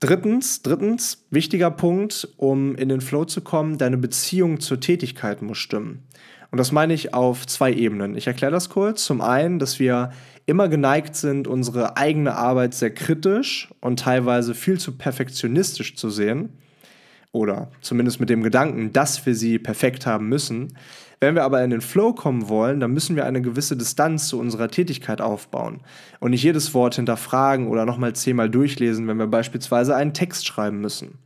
Drittens, 0.01 0.63
drittens, 0.63 1.27
wichtiger 1.31 1.71
Punkt, 1.71 2.29
um 2.37 2.75
in 2.75 2.89
den 2.89 3.01
Flow 3.01 3.25
zu 3.25 3.41
kommen, 3.41 3.79
deine 3.79 3.97
Beziehung 3.97 4.61
zur 4.61 4.79
Tätigkeit 4.79 5.41
muss 5.41 5.59
stimmen. 5.59 6.07
Und 6.51 6.59
das 6.59 6.71
meine 6.71 6.93
ich 6.95 7.15
auf 7.15 7.47
zwei 7.47 7.73
Ebenen. 7.73 8.17
Ich 8.17 8.27
erkläre 8.27 8.53
das 8.53 8.69
kurz. 8.69 9.05
Zum 9.05 9.21
einen, 9.21 9.59
dass 9.59 9.79
wir 9.79 10.13
immer 10.45 10.69
geneigt 10.69 11.17
sind, 11.17 11.49
unsere 11.49 11.97
eigene 11.97 12.35
Arbeit 12.35 12.75
sehr 12.75 12.93
kritisch 12.93 13.69
und 13.81 13.99
teilweise 13.99 14.55
viel 14.55 14.79
zu 14.79 14.97
perfektionistisch 14.97 15.97
zu 15.97 16.11
sehen 16.11 16.51
oder 17.33 17.71
zumindest 17.81 18.21
mit 18.21 18.31
dem 18.31 18.43
Gedanken, 18.43 18.93
dass 18.93 19.25
wir 19.27 19.35
sie 19.35 19.59
perfekt 19.59 20.07
haben 20.07 20.29
müssen. 20.29 20.77
Wenn 21.21 21.35
wir 21.35 21.45
aber 21.45 21.65
in 21.65 21.71
den 21.71 21.81
Flow 21.81 22.13
kommen 22.13 22.49
wollen, 22.49 22.81
dann 22.81 22.93
müssen 22.93 23.17
wir 23.17 23.25
eine 23.25 23.41
gewisse 23.41 23.77
Distanz 23.77 24.29
zu 24.29 24.39
unserer 24.39 24.69
Tätigkeit 24.69 25.21
aufbauen 25.21 25.81
und 26.21 26.33
nicht 26.33 26.43
jedes 26.43 26.75
Wort 26.75 26.97
hinterfragen 26.97 27.69
oder 27.69 27.87
nochmal 27.87 28.15
zehnmal 28.15 28.51
durchlesen, 28.51 29.09
wenn 29.09 29.19
wir 29.19 29.27
beispielsweise 29.27 29.97
einen 29.97 30.13
Text 30.13 30.47
schreiben 30.47 30.81
müssen. 30.81 31.19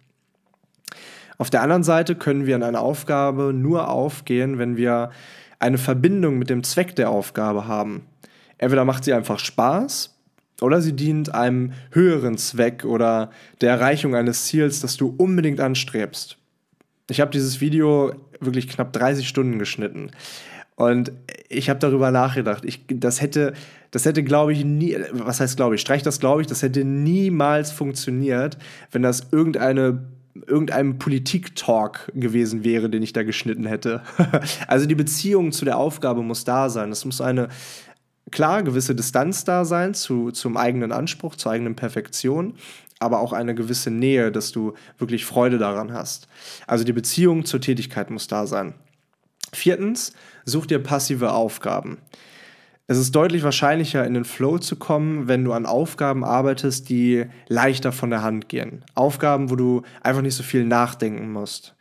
Auf 1.39 1.51
der 1.51 1.63
anderen 1.63 1.83
Seite 1.83 2.15
können 2.15 2.47
wir 2.47 2.55
in 2.55 2.63
einer 2.63 2.83
Aufgabe 2.83 3.53
nur 3.53 3.89
aufgehen, 3.89 4.59
wenn 4.59 4.77
wir 4.77 5.11
eine 5.59 5.79
Verbindung 5.79 6.39
mit 6.39 6.51
dem 6.51 6.63
Zweck 6.63 6.95
der 6.97 7.11
Aufgabe 7.11 7.67
haben. 7.67 8.07
Entweder 8.59 8.85
macht 8.85 9.05
sie 9.05 9.15
einfach 9.15 9.39
Spaß 9.39 10.20
oder 10.63 10.81
sie 10.81 10.95
dient 10.95 11.35
einem 11.35 11.73
höheren 11.91 12.37
Zweck 12.39 12.85
oder 12.85 13.31
der 13.61 13.71
Erreichung 13.71 14.15
eines 14.15 14.47
Ziels, 14.47 14.81
das 14.81 14.97
du 14.97 15.15
unbedingt 15.17 15.61
anstrebst. 15.61 16.37
Ich 17.09 17.21
habe 17.21 17.31
dieses 17.31 17.61
Video 17.61 18.15
wirklich 18.41 18.69
knapp 18.69 18.93
30 18.93 19.29
Stunden 19.29 19.59
geschnitten. 19.59 20.11
Und 20.77 21.13
ich 21.49 21.69
habe 21.69 21.79
darüber 21.79 22.11
nachgedacht. 22.11 22.65
Ich, 22.65 22.85
das 22.89 23.21
hätte, 23.21 23.53
das 23.91 24.07
hätte, 24.07 24.23
glaube 24.23 24.53
ich, 24.53 24.65
nie, 24.65 24.97
was 25.13 25.41
heißt, 25.41 25.57
glaube 25.57 25.75
ich, 25.75 25.83
streich 25.83 26.03
das, 26.03 26.21
glaube 26.21 26.41
ich, 26.41 26.47
das 26.47 26.63
hätte 26.63 26.85
niemals 26.85 27.71
funktioniert, 27.71 28.57
wenn 28.91 29.03
das 29.03 29.29
irgendeine 29.31 30.07
irgendeinem 30.47 30.99
Politik-Talk 30.99 32.13
gewesen 32.15 32.65
wäre, 32.65 32.89
den 32.89 33.03
ich 33.03 33.13
da 33.13 33.25
geschnitten 33.25 33.67
hätte. 33.67 34.03
also 34.69 34.87
die 34.87 34.95
Beziehung 34.95 35.53
zu 35.53 35.65
der 35.65 35.77
Aufgabe 35.77 36.23
muss 36.23 36.45
da 36.45 36.71
sein. 36.71 36.93
Es 36.93 37.05
muss 37.05 37.21
eine, 37.21 37.49
klar, 38.31 38.63
gewisse 38.63 38.95
Distanz 38.95 39.45
da 39.45 39.65
sein 39.65 39.95
zu, 39.95 40.31
zum 40.31 40.57
eigenen 40.57 40.93
Anspruch, 40.93 41.37
zur 41.37 41.53
eigenen 41.53 41.77
Perfektion, 41.77 42.55
aber 42.99 43.21
auch 43.21 43.33
eine 43.33 43.55
gewisse 43.55 43.91
Nähe, 43.91 44.31
dass 44.31 44.53
du 44.53 44.75
wirklich 44.99 45.25
Freude 45.25 45.59
daran 45.59 45.93
hast. 45.93 46.29
Also 46.67 46.85
die 46.85 46.93
Beziehung 46.93 47.45
zur 47.45 47.61
Tätigkeit 47.61 48.11
muss 48.11 48.29
da 48.29 48.47
sein. 48.47 48.75
Viertens, 49.53 50.13
such 50.45 50.67
dir 50.67 50.79
passive 50.79 51.33
Aufgaben. 51.33 51.99
Es 52.87 52.99
ist 52.99 53.15
deutlich 53.15 53.45
wahrscheinlicher, 53.45 54.05
in 54.05 54.15
den 54.15 54.25
Flow 54.25 54.59
zu 54.59 54.75
kommen, 54.75 55.29
wenn 55.29 55.45
du 55.45 55.53
an 55.53 55.65
Aufgaben 55.65 56.25
arbeitest, 56.25 56.89
die 56.89 57.27
leichter 57.47 57.93
von 57.93 58.11
der 58.11 58.23
Hand 58.23 58.49
gehen. 58.49 58.85
Aufgaben, 58.97 59.49
wo 59.49 59.55
du 59.55 59.83
einfach 60.03 60.23
nicht 60.23 60.35
so 60.35 60.43
viel 60.43 60.65
nachdenken 60.65 61.33
musst. 61.33 61.77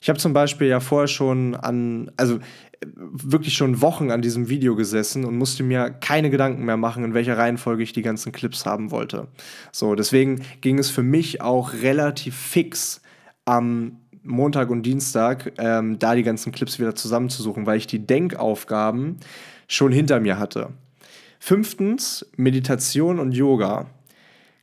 Ich 0.00 0.08
habe 0.08 0.18
zum 0.18 0.32
Beispiel 0.32 0.68
ja 0.68 0.80
vorher 0.80 1.08
schon 1.08 1.54
an, 1.54 2.10
also 2.16 2.38
wirklich 2.96 3.54
schon 3.54 3.82
Wochen 3.82 4.10
an 4.10 4.22
diesem 4.22 4.48
Video 4.48 4.74
gesessen 4.74 5.26
und 5.26 5.36
musste 5.36 5.62
mir 5.62 5.90
keine 5.90 6.30
Gedanken 6.30 6.64
mehr 6.64 6.78
machen, 6.78 7.04
in 7.04 7.12
welcher 7.12 7.36
Reihenfolge 7.36 7.82
ich 7.82 7.92
die 7.92 8.02
ganzen 8.02 8.32
Clips 8.32 8.64
haben 8.64 8.90
wollte. 8.90 9.28
So, 9.72 9.94
deswegen 9.94 10.40
ging 10.62 10.78
es 10.78 10.88
für 10.88 11.02
mich 11.02 11.42
auch 11.42 11.74
relativ 11.74 12.34
fix 12.34 13.02
am 13.44 13.98
Montag 14.22 14.70
und 14.70 14.82
Dienstag, 14.84 15.52
ähm, 15.58 15.98
da 15.98 16.14
die 16.14 16.22
ganzen 16.22 16.52
Clips 16.52 16.78
wieder 16.78 16.94
zusammenzusuchen, 16.94 17.66
weil 17.66 17.78
ich 17.78 17.86
die 17.86 18.06
Denkaufgaben 18.06 19.18
schon 19.68 19.92
hinter 19.92 20.20
mir 20.20 20.38
hatte. 20.38 20.70
Fünftens, 21.38 22.26
Meditation 22.36 23.18
und 23.18 23.32
Yoga. 23.32 23.86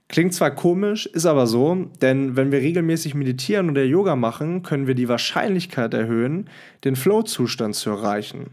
Klingt 0.10 0.34
zwar 0.34 0.52
komisch, 0.52 1.06
ist 1.06 1.26
aber 1.26 1.48
so, 1.48 1.90
denn 2.02 2.38
wenn 2.38 2.52
wir 2.52 2.60
regelmäßig 2.60 3.14
meditieren 3.14 3.70
oder 3.70 3.84
Yoga 3.84 4.16
machen, 4.16 4.64
können 4.64 4.88
wir 4.88 4.96
die 4.96 5.10
Wahrscheinlichkeit 5.10 5.94
erhöhen, 5.94 6.50
den 6.86 6.96
Flow-Zustand 6.96 7.76
zu 7.76 7.90
erreichen. 7.90 8.52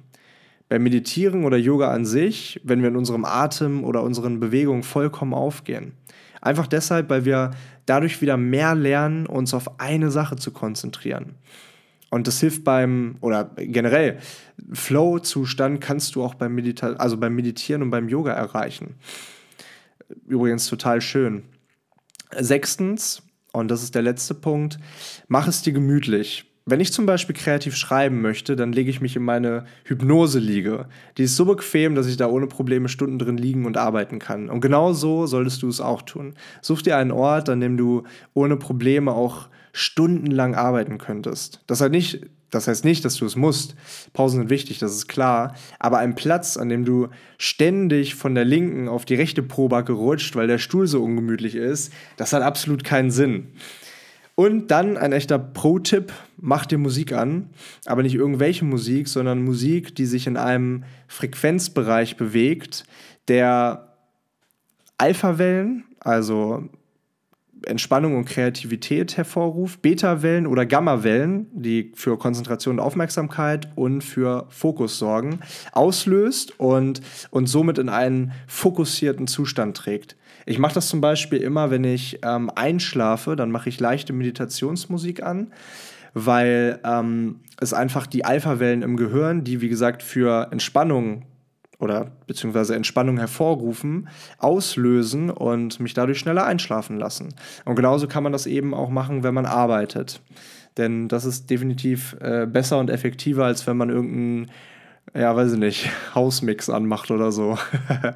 Beim 0.68 0.82
Meditieren 0.82 1.44
oder 1.44 1.56
Yoga 1.56 1.92
an 1.92 2.06
sich, 2.06 2.60
wenn 2.64 2.82
wir 2.82 2.88
in 2.88 2.96
unserem 2.96 3.24
Atem 3.24 3.84
oder 3.84 4.02
unseren 4.02 4.40
Bewegungen 4.40 4.82
vollkommen 4.82 5.32
aufgehen. 5.32 5.92
Einfach 6.40 6.66
deshalb, 6.66 7.08
weil 7.08 7.24
wir 7.24 7.52
dadurch 7.86 8.20
wieder 8.20 8.36
mehr 8.36 8.74
lernen, 8.74 9.26
uns 9.26 9.54
auf 9.54 9.78
eine 9.78 10.10
Sache 10.10 10.34
zu 10.36 10.50
konzentrieren. 10.50 11.36
Und 12.10 12.26
das 12.26 12.40
hilft 12.40 12.64
beim, 12.64 13.16
oder 13.20 13.50
generell, 13.56 14.18
Flow-Zustand 14.72 15.80
kannst 15.80 16.14
du 16.14 16.24
auch 16.24 16.34
beim, 16.34 16.54
Medita 16.54 16.94
also 16.94 17.16
beim 17.16 17.34
Meditieren 17.34 17.82
und 17.82 17.90
beim 17.90 18.08
Yoga 18.08 18.32
erreichen. 18.32 18.94
Übrigens 20.26 20.66
total 20.66 21.00
schön. 21.00 21.44
Sechstens, 22.38 23.22
und 23.52 23.70
das 23.70 23.82
ist 23.82 23.94
der 23.94 24.02
letzte 24.02 24.34
Punkt, 24.34 24.78
mach 25.28 25.46
es 25.46 25.62
dir 25.62 25.72
gemütlich. 25.72 26.50
Wenn 26.66 26.80
ich 26.80 26.94
zum 26.94 27.04
Beispiel 27.04 27.36
kreativ 27.36 27.76
schreiben 27.76 28.22
möchte, 28.22 28.56
dann 28.56 28.72
lege 28.72 28.88
ich 28.88 29.02
mich 29.02 29.16
in 29.16 29.22
meine 29.22 29.66
Hypnose-Liege. 29.84 30.88
Die 31.18 31.24
ist 31.24 31.36
so 31.36 31.44
bequem, 31.44 31.94
dass 31.94 32.06
ich 32.06 32.16
da 32.16 32.26
ohne 32.26 32.46
Probleme 32.46 32.88
Stunden 32.88 33.18
drin 33.18 33.36
liegen 33.36 33.66
und 33.66 33.76
arbeiten 33.76 34.18
kann. 34.18 34.48
Und 34.48 34.62
genau 34.62 34.94
so 34.94 35.26
solltest 35.26 35.62
du 35.62 35.68
es 35.68 35.82
auch 35.82 36.00
tun. 36.00 36.34
Such 36.62 36.80
dir 36.80 36.96
einen 36.96 37.10
Ort, 37.10 37.50
an 37.50 37.60
dem 37.60 37.76
du 37.76 38.04
ohne 38.32 38.56
Probleme 38.56 39.12
auch 39.12 39.48
stundenlang 39.74 40.54
arbeiten 40.54 40.96
könntest. 40.96 41.60
Das 41.66 41.82
heißt 41.82 41.90
nicht, 41.90 42.20
das 42.50 42.68
heißt 42.68 42.84
nicht, 42.84 43.04
dass 43.04 43.16
du 43.16 43.26
es 43.26 43.36
musst. 43.36 43.74
Pausen 44.12 44.40
sind 44.40 44.50
wichtig, 44.50 44.78
das 44.78 44.92
ist 44.92 45.08
klar. 45.08 45.54
Aber 45.78 45.98
ein 45.98 46.14
Platz, 46.14 46.56
an 46.56 46.68
dem 46.68 46.84
du 46.84 47.08
ständig 47.38 48.14
von 48.14 48.34
der 48.34 48.44
linken 48.44 48.88
auf 48.88 49.04
die 49.04 49.16
rechte 49.16 49.42
Probacke 49.42 49.92
rutscht, 49.92 50.36
weil 50.36 50.46
der 50.46 50.58
Stuhl 50.58 50.86
so 50.86 51.02
ungemütlich 51.02 51.54
ist, 51.54 51.92
das 52.16 52.32
hat 52.32 52.42
absolut 52.42 52.84
keinen 52.84 53.10
Sinn. 53.10 53.48
Und 54.36 54.68
dann 54.72 54.96
ein 54.96 55.12
echter 55.12 55.38
Pro-Tipp, 55.38 56.12
mach 56.36 56.66
dir 56.66 56.78
Musik 56.78 57.12
an, 57.12 57.50
aber 57.86 58.02
nicht 58.02 58.14
irgendwelche 58.14 58.64
Musik, 58.64 59.06
sondern 59.08 59.44
Musik, 59.44 59.94
die 59.94 60.06
sich 60.06 60.26
in 60.26 60.36
einem 60.36 60.84
Frequenzbereich 61.06 62.16
bewegt, 62.16 62.84
der 63.28 63.94
Alpha-Wellen, 64.98 65.84
also 66.00 66.68
Entspannung 67.66 68.16
und 68.16 68.26
Kreativität 68.26 69.16
hervorruft, 69.16 69.82
Beta-Wellen 69.82 70.46
oder 70.46 70.66
Gamma-Wellen, 70.66 71.46
die 71.52 71.92
für 71.94 72.18
Konzentration 72.18 72.78
und 72.78 72.84
Aufmerksamkeit 72.84 73.68
und 73.74 74.02
für 74.02 74.46
Fokus 74.50 74.98
sorgen, 74.98 75.40
auslöst 75.72 76.58
und, 76.58 77.00
und 77.30 77.46
somit 77.46 77.78
in 77.78 77.88
einen 77.88 78.32
fokussierten 78.46 79.26
Zustand 79.26 79.76
trägt. 79.76 80.16
Ich 80.46 80.58
mache 80.58 80.74
das 80.74 80.88
zum 80.88 81.00
Beispiel 81.00 81.38
immer, 81.38 81.70
wenn 81.70 81.84
ich 81.84 82.18
ähm, 82.22 82.50
einschlafe, 82.54 83.36
dann 83.36 83.50
mache 83.50 83.68
ich 83.68 83.80
leichte 83.80 84.12
Meditationsmusik 84.12 85.22
an, 85.22 85.52
weil 86.12 86.80
ähm, 86.84 87.40
es 87.60 87.72
einfach 87.72 88.06
die 88.06 88.24
Alpha-Wellen 88.24 88.82
im 88.82 88.96
Gehirn, 88.96 89.44
die 89.44 89.60
wie 89.60 89.68
gesagt 89.68 90.02
für 90.02 90.48
Entspannung 90.50 91.24
oder 91.78 92.12
beziehungsweise 92.26 92.74
Entspannung 92.74 93.18
hervorrufen, 93.18 94.08
auslösen 94.38 95.30
und 95.30 95.80
mich 95.80 95.94
dadurch 95.94 96.18
schneller 96.18 96.46
einschlafen 96.46 96.98
lassen. 96.98 97.34
Und 97.64 97.76
genauso 97.76 98.06
kann 98.06 98.22
man 98.22 98.32
das 98.32 98.46
eben 98.46 98.74
auch 98.74 98.90
machen, 98.90 99.22
wenn 99.22 99.34
man 99.34 99.46
arbeitet. 99.46 100.20
Denn 100.76 101.08
das 101.08 101.24
ist 101.24 101.50
definitiv 101.50 102.16
äh, 102.20 102.46
besser 102.46 102.78
und 102.78 102.90
effektiver, 102.90 103.44
als 103.44 103.66
wenn 103.66 103.76
man 103.76 103.90
irgendeinen, 103.90 104.50
ja, 105.14 105.34
weiß 105.34 105.52
ich 105.52 105.58
nicht, 105.58 105.90
Hausmix 106.14 106.68
anmacht 106.68 107.10
oder 107.10 107.30
so. 107.30 107.58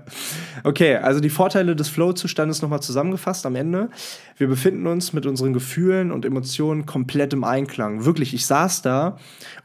okay, 0.65 0.97
also 0.97 1.21
die 1.21 1.31
Vorteile 1.31 1.77
des 1.77 1.89
Flow-Zustandes 1.89 2.63
nochmal 2.63 2.83
zusammengefasst 2.83 3.47
am 3.47 3.55
Ende. 3.55 3.91
Wir 4.37 4.49
befinden 4.49 4.87
uns 4.87 5.13
mit 5.13 5.27
unseren 5.27 5.53
Gefühlen 5.53 6.11
und 6.11 6.25
Emotionen 6.25 6.87
komplett 6.87 7.33
im 7.33 7.45
Einklang. 7.45 8.05
Wirklich, 8.05 8.35
ich 8.35 8.47
saß 8.47 8.83
da 8.83 9.19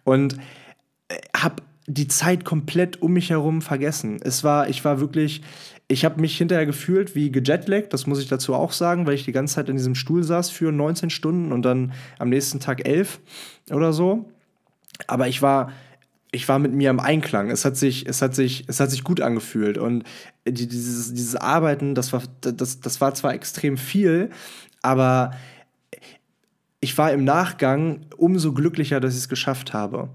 und 0.03 0.37
äh, 1.07 1.15
habe 1.35 1.55
die 1.87 2.07
Zeit 2.07 2.45
komplett 2.45 3.01
um 3.01 3.13
mich 3.13 3.29
herum 3.29 3.61
vergessen. 3.61 4.19
Es 4.23 4.43
war, 4.43 4.69
ich 4.69 4.85
war 4.85 4.99
wirklich, 4.99 5.41
ich 5.87 6.05
habe 6.05 6.21
mich 6.21 6.37
hinterher 6.37 6.65
gefühlt 6.65 7.15
wie 7.15 7.31
gejetlaggt, 7.31 7.93
das 7.93 8.07
muss 8.07 8.19
ich 8.19 8.27
dazu 8.27 8.53
auch 8.53 8.71
sagen, 8.71 9.05
weil 9.05 9.15
ich 9.15 9.25
die 9.25 9.31
ganze 9.31 9.55
Zeit 9.55 9.69
in 9.69 9.75
diesem 9.75 9.95
Stuhl 9.95 10.23
saß 10.23 10.49
für 10.49 10.71
19 10.71 11.09
Stunden 11.09 11.51
und 11.51 11.63
dann 11.63 11.93
am 12.19 12.29
nächsten 12.29 12.59
Tag 12.59 12.87
11 12.87 13.19
oder 13.69 13.91
so. 13.91 14.29
Aber 15.07 15.27
ich 15.27 15.41
war, 15.41 15.71
ich 16.31 16.47
war 16.47 16.57
mit 16.59 16.73
mir 16.73 16.89
im 16.89 16.99
Einklang. 16.99 17.51
Es 17.51 17.65
hat 17.65 17.75
sich, 17.75 18.07
es 18.07 18.21
hat 18.21 18.33
sich, 18.33 18.63
es 18.67 18.79
hat 18.79 18.89
sich 18.89 19.03
gut 19.03 19.19
angefühlt. 19.19 19.77
Und 19.77 20.03
dieses, 20.47 21.13
dieses 21.13 21.35
Arbeiten, 21.35 21.95
das 21.95 22.13
war, 22.13 22.23
das, 22.41 22.79
das 22.79 23.01
war 23.01 23.13
zwar 23.13 23.33
extrem 23.33 23.77
viel, 23.77 24.29
aber 24.81 25.31
ich 26.79 26.97
war 26.97 27.11
im 27.11 27.23
Nachgang 27.23 28.01
umso 28.17 28.53
glücklicher, 28.53 28.99
dass 28.99 29.13
ich 29.13 29.21
es 29.21 29.29
geschafft 29.29 29.73
habe. 29.73 30.09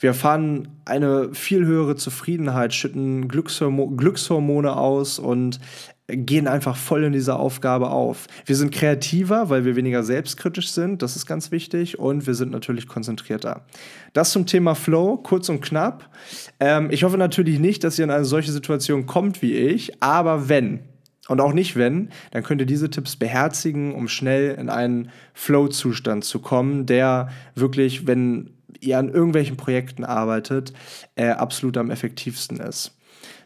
Wir 0.00 0.08
erfahren 0.08 0.68
eine 0.86 1.34
viel 1.34 1.64
höhere 1.66 1.94
Zufriedenheit, 1.94 2.72
schütten 2.72 3.28
Glückshormo 3.28 3.88
Glückshormone 3.88 4.74
aus 4.74 5.18
und 5.18 5.60
gehen 6.08 6.48
einfach 6.48 6.76
voll 6.76 7.04
in 7.04 7.12
dieser 7.12 7.38
Aufgabe 7.38 7.90
auf. 7.90 8.26
Wir 8.46 8.56
sind 8.56 8.72
kreativer, 8.72 9.50
weil 9.50 9.64
wir 9.64 9.76
weniger 9.76 10.02
selbstkritisch 10.02 10.70
sind, 10.70 11.02
das 11.02 11.16
ist 11.16 11.26
ganz 11.26 11.50
wichtig, 11.52 11.98
und 11.98 12.26
wir 12.26 12.34
sind 12.34 12.50
natürlich 12.50 12.88
konzentrierter. 12.88 13.64
Das 14.12 14.32
zum 14.32 14.46
Thema 14.46 14.74
Flow, 14.74 15.18
kurz 15.18 15.48
und 15.48 15.60
knapp. 15.60 16.10
Ähm, 16.58 16.88
ich 16.90 17.04
hoffe 17.04 17.18
natürlich 17.18 17.58
nicht, 17.58 17.84
dass 17.84 17.98
ihr 17.98 18.04
in 18.04 18.10
eine 18.10 18.24
solche 18.24 18.52
Situation 18.52 19.06
kommt 19.06 19.42
wie 19.42 19.52
ich, 19.52 20.02
aber 20.02 20.48
wenn, 20.48 20.80
und 21.28 21.40
auch 21.40 21.52
nicht 21.52 21.76
wenn, 21.76 22.08
dann 22.32 22.42
könnt 22.42 22.60
ihr 22.60 22.66
diese 22.66 22.90
Tipps 22.90 23.16
beherzigen, 23.16 23.94
um 23.94 24.08
schnell 24.08 24.56
in 24.58 24.68
einen 24.68 25.10
Flow-Zustand 25.34 26.24
zu 26.24 26.40
kommen, 26.40 26.86
der 26.86 27.28
wirklich, 27.54 28.06
wenn 28.06 28.50
ihr 28.80 28.98
an 28.98 29.08
irgendwelchen 29.08 29.56
Projekten 29.56 30.04
arbeitet, 30.04 30.72
äh, 31.16 31.30
absolut 31.30 31.76
am 31.76 31.90
effektivsten 31.90 32.60
ist. 32.60 32.96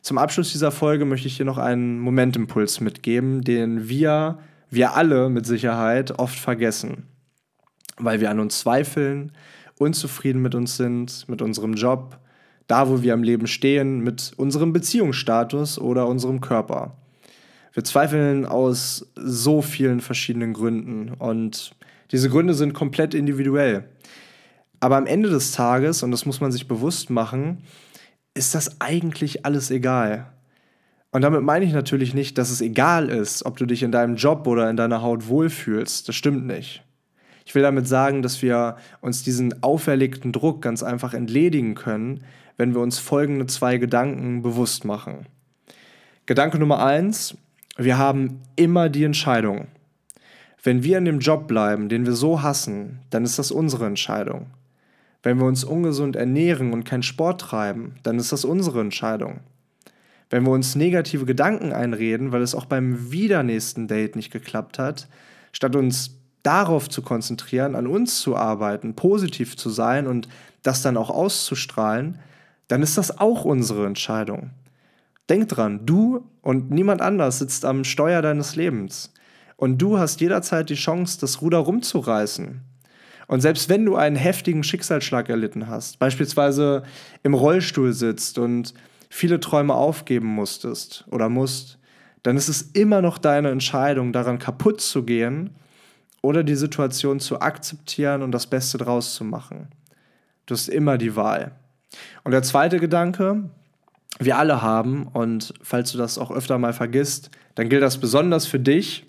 Zum 0.02 0.18
Abschluss 0.18 0.52
dieser 0.52 0.70
Folge 0.70 1.04
möchte 1.04 1.28
ich 1.28 1.36
hier 1.36 1.46
noch 1.46 1.58
einen 1.58 1.98
Momentimpuls 1.98 2.80
mitgeben, 2.80 3.42
den 3.42 3.88
wir, 3.88 4.38
wir 4.70 4.94
alle 4.94 5.30
mit 5.30 5.46
Sicherheit 5.46 6.18
oft 6.18 6.38
vergessen, 6.38 7.04
weil 7.96 8.20
wir 8.20 8.30
an 8.30 8.40
uns 8.40 8.60
zweifeln, 8.60 9.32
unzufrieden 9.78 10.42
mit 10.42 10.54
uns 10.54 10.76
sind, 10.76 11.28
mit 11.28 11.42
unserem 11.42 11.74
Job, 11.74 12.18
da 12.66 12.88
wo 12.88 13.02
wir 13.02 13.14
am 13.14 13.22
Leben 13.22 13.46
stehen, 13.46 14.00
mit 14.00 14.32
unserem 14.36 14.72
Beziehungsstatus 14.72 15.78
oder 15.78 16.06
unserem 16.06 16.40
Körper. 16.40 16.96
Wir 17.72 17.82
zweifeln 17.82 18.46
aus 18.46 19.10
so 19.16 19.60
vielen 19.62 20.00
verschiedenen 20.00 20.52
Gründen 20.52 21.10
und 21.18 21.74
diese 22.12 22.30
Gründe 22.30 22.54
sind 22.54 22.74
komplett 22.74 23.14
individuell. 23.14 23.88
Aber 24.84 24.98
am 24.98 25.06
Ende 25.06 25.30
des 25.30 25.52
Tages, 25.52 26.02
und 26.02 26.10
das 26.10 26.26
muss 26.26 26.42
man 26.42 26.52
sich 26.52 26.68
bewusst 26.68 27.08
machen, 27.08 27.62
ist 28.34 28.54
das 28.54 28.82
eigentlich 28.82 29.46
alles 29.46 29.70
egal. 29.70 30.26
Und 31.10 31.22
damit 31.22 31.42
meine 31.42 31.64
ich 31.64 31.72
natürlich 31.72 32.12
nicht, 32.12 32.36
dass 32.36 32.50
es 32.50 32.60
egal 32.60 33.08
ist, 33.08 33.46
ob 33.46 33.56
du 33.56 33.64
dich 33.64 33.82
in 33.82 33.92
deinem 33.92 34.16
Job 34.16 34.46
oder 34.46 34.68
in 34.68 34.76
deiner 34.76 35.00
Haut 35.00 35.26
wohlfühlst. 35.26 36.06
Das 36.06 36.14
stimmt 36.14 36.46
nicht. 36.46 36.84
Ich 37.46 37.54
will 37.54 37.62
damit 37.62 37.88
sagen, 37.88 38.20
dass 38.20 38.42
wir 38.42 38.76
uns 39.00 39.22
diesen 39.22 39.62
auferlegten 39.62 40.32
Druck 40.32 40.60
ganz 40.60 40.82
einfach 40.82 41.14
entledigen 41.14 41.74
können, 41.74 42.22
wenn 42.58 42.74
wir 42.74 42.82
uns 42.82 42.98
folgende 42.98 43.46
zwei 43.46 43.78
Gedanken 43.78 44.42
bewusst 44.42 44.84
machen. 44.84 45.24
Gedanke 46.26 46.58
Nummer 46.58 46.84
eins, 46.84 47.38
wir 47.78 47.96
haben 47.96 48.42
immer 48.54 48.90
die 48.90 49.04
Entscheidung. 49.04 49.68
Wenn 50.62 50.82
wir 50.82 50.98
in 50.98 51.06
dem 51.06 51.20
Job 51.20 51.48
bleiben, 51.48 51.88
den 51.88 52.04
wir 52.04 52.12
so 52.12 52.42
hassen, 52.42 52.98
dann 53.08 53.24
ist 53.24 53.38
das 53.38 53.50
unsere 53.50 53.86
Entscheidung. 53.86 54.50
Wenn 55.24 55.38
wir 55.38 55.46
uns 55.46 55.64
ungesund 55.64 56.16
ernähren 56.16 56.74
und 56.74 56.84
keinen 56.84 57.02
Sport 57.02 57.40
treiben, 57.40 57.94
dann 58.02 58.18
ist 58.18 58.30
das 58.30 58.44
unsere 58.44 58.82
Entscheidung. 58.82 59.40
Wenn 60.28 60.44
wir 60.44 60.50
uns 60.50 60.76
negative 60.76 61.24
Gedanken 61.24 61.72
einreden, 61.72 62.30
weil 62.30 62.42
es 62.42 62.54
auch 62.54 62.66
beim 62.66 63.10
wieder 63.10 63.42
nächsten 63.42 63.88
Date 63.88 64.16
nicht 64.16 64.30
geklappt 64.30 64.78
hat, 64.78 65.08
statt 65.50 65.76
uns 65.76 66.18
darauf 66.42 66.90
zu 66.90 67.00
konzentrieren, 67.00 67.74
an 67.74 67.86
uns 67.86 68.20
zu 68.20 68.36
arbeiten, 68.36 68.96
positiv 68.96 69.56
zu 69.56 69.70
sein 69.70 70.06
und 70.06 70.28
das 70.62 70.82
dann 70.82 70.98
auch 70.98 71.08
auszustrahlen, 71.08 72.18
dann 72.68 72.82
ist 72.82 72.98
das 72.98 73.18
auch 73.18 73.46
unsere 73.46 73.86
Entscheidung. 73.86 74.50
Denk 75.30 75.48
dran, 75.48 75.86
du 75.86 76.28
und 76.42 76.70
niemand 76.70 77.00
anders 77.00 77.38
sitzt 77.38 77.64
am 77.64 77.84
Steuer 77.84 78.20
deines 78.20 78.56
Lebens. 78.56 79.10
Und 79.56 79.78
du 79.78 79.98
hast 79.98 80.20
jederzeit 80.20 80.68
die 80.68 80.74
Chance, 80.74 81.18
das 81.18 81.40
Ruder 81.40 81.58
rumzureißen. 81.58 82.60
Und 83.26 83.40
selbst 83.40 83.68
wenn 83.68 83.84
du 83.84 83.96
einen 83.96 84.16
heftigen 84.16 84.62
Schicksalsschlag 84.62 85.28
erlitten 85.28 85.68
hast, 85.68 85.98
beispielsweise 85.98 86.82
im 87.22 87.34
Rollstuhl 87.34 87.92
sitzt 87.92 88.38
und 88.38 88.74
viele 89.08 89.40
Träume 89.40 89.74
aufgeben 89.74 90.26
musstest 90.26 91.04
oder 91.10 91.28
musst, 91.28 91.78
dann 92.22 92.36
ist 92.36 92.48
es 92.48 92.62
immer 92.62 93.02
noch 93.02 93.18
deine 93.18 93.50
Entscheidung, 93.50 94.12
daran 94.12 94.38
kaputt 94.38 94.80
zu 94.80 95.04
gehen 95.04 95.50
oder 96.22 96.42
die 96.42 96.54
Situation 96.54 97.20
zu 97.20 97.40
akzeptieren 97.40 98.22
und 98.22 98.32
das 98.32 98.46
Beste 98.46 98.78
draus 98.78 99.14
zu 99.14 99.24
machen. 99.24 99.68
Du 100.46 100.54
hast 100.54 100.68
immer 100.68 100.98
die 100.98 101.16
Wahl. 101.16 101.52
Und 102.24 102.32
der 102.32 102.42
zweite 102.42 102.80
Gedanke, 102.80 103.44
wir 104.18 104.38
alle 104.38 104.62
haben, 104.62 105.06
und 105.08 105.54
falls 105.62 105.92
du 105.92 105.98
das 105.98 106.18
auch 106.18 106.30
öfter 106.30 106.58
mal 106.58 106.72
vergisst, 106.72 107.30
dann 107.54 107.68
gilt 107.68 107.82
das 107.82 107.98
besonders 107.98 108.46
für 108.46 108.60
dich. 108.60 109.06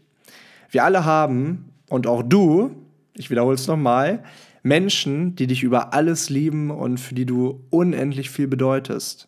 Wir 0.70 0.84
alle 0.84 1.06
haben, 1.06 1.72
und 1.89 2.08
auch 2.08 2.24
du, 2.24 2.85
ich 3.17 3.30
wiederhole 3.30 3.56
es 3.56 3.67
nochmal, 3.67 4.23
Menschen, 4.63 5.36
die 5.36 5.47
dich 5.47 5.63
über 5.63 5.93
alles 5.93 6.30
lieben 6.30 6.71
und 6.71 6.99
für 6.99 7.13
die 7.15 7.25
du 7.25 7.65
unendlich 7.69 8.30
viel 8.30 8.47
bedeutest. 8.47 9.28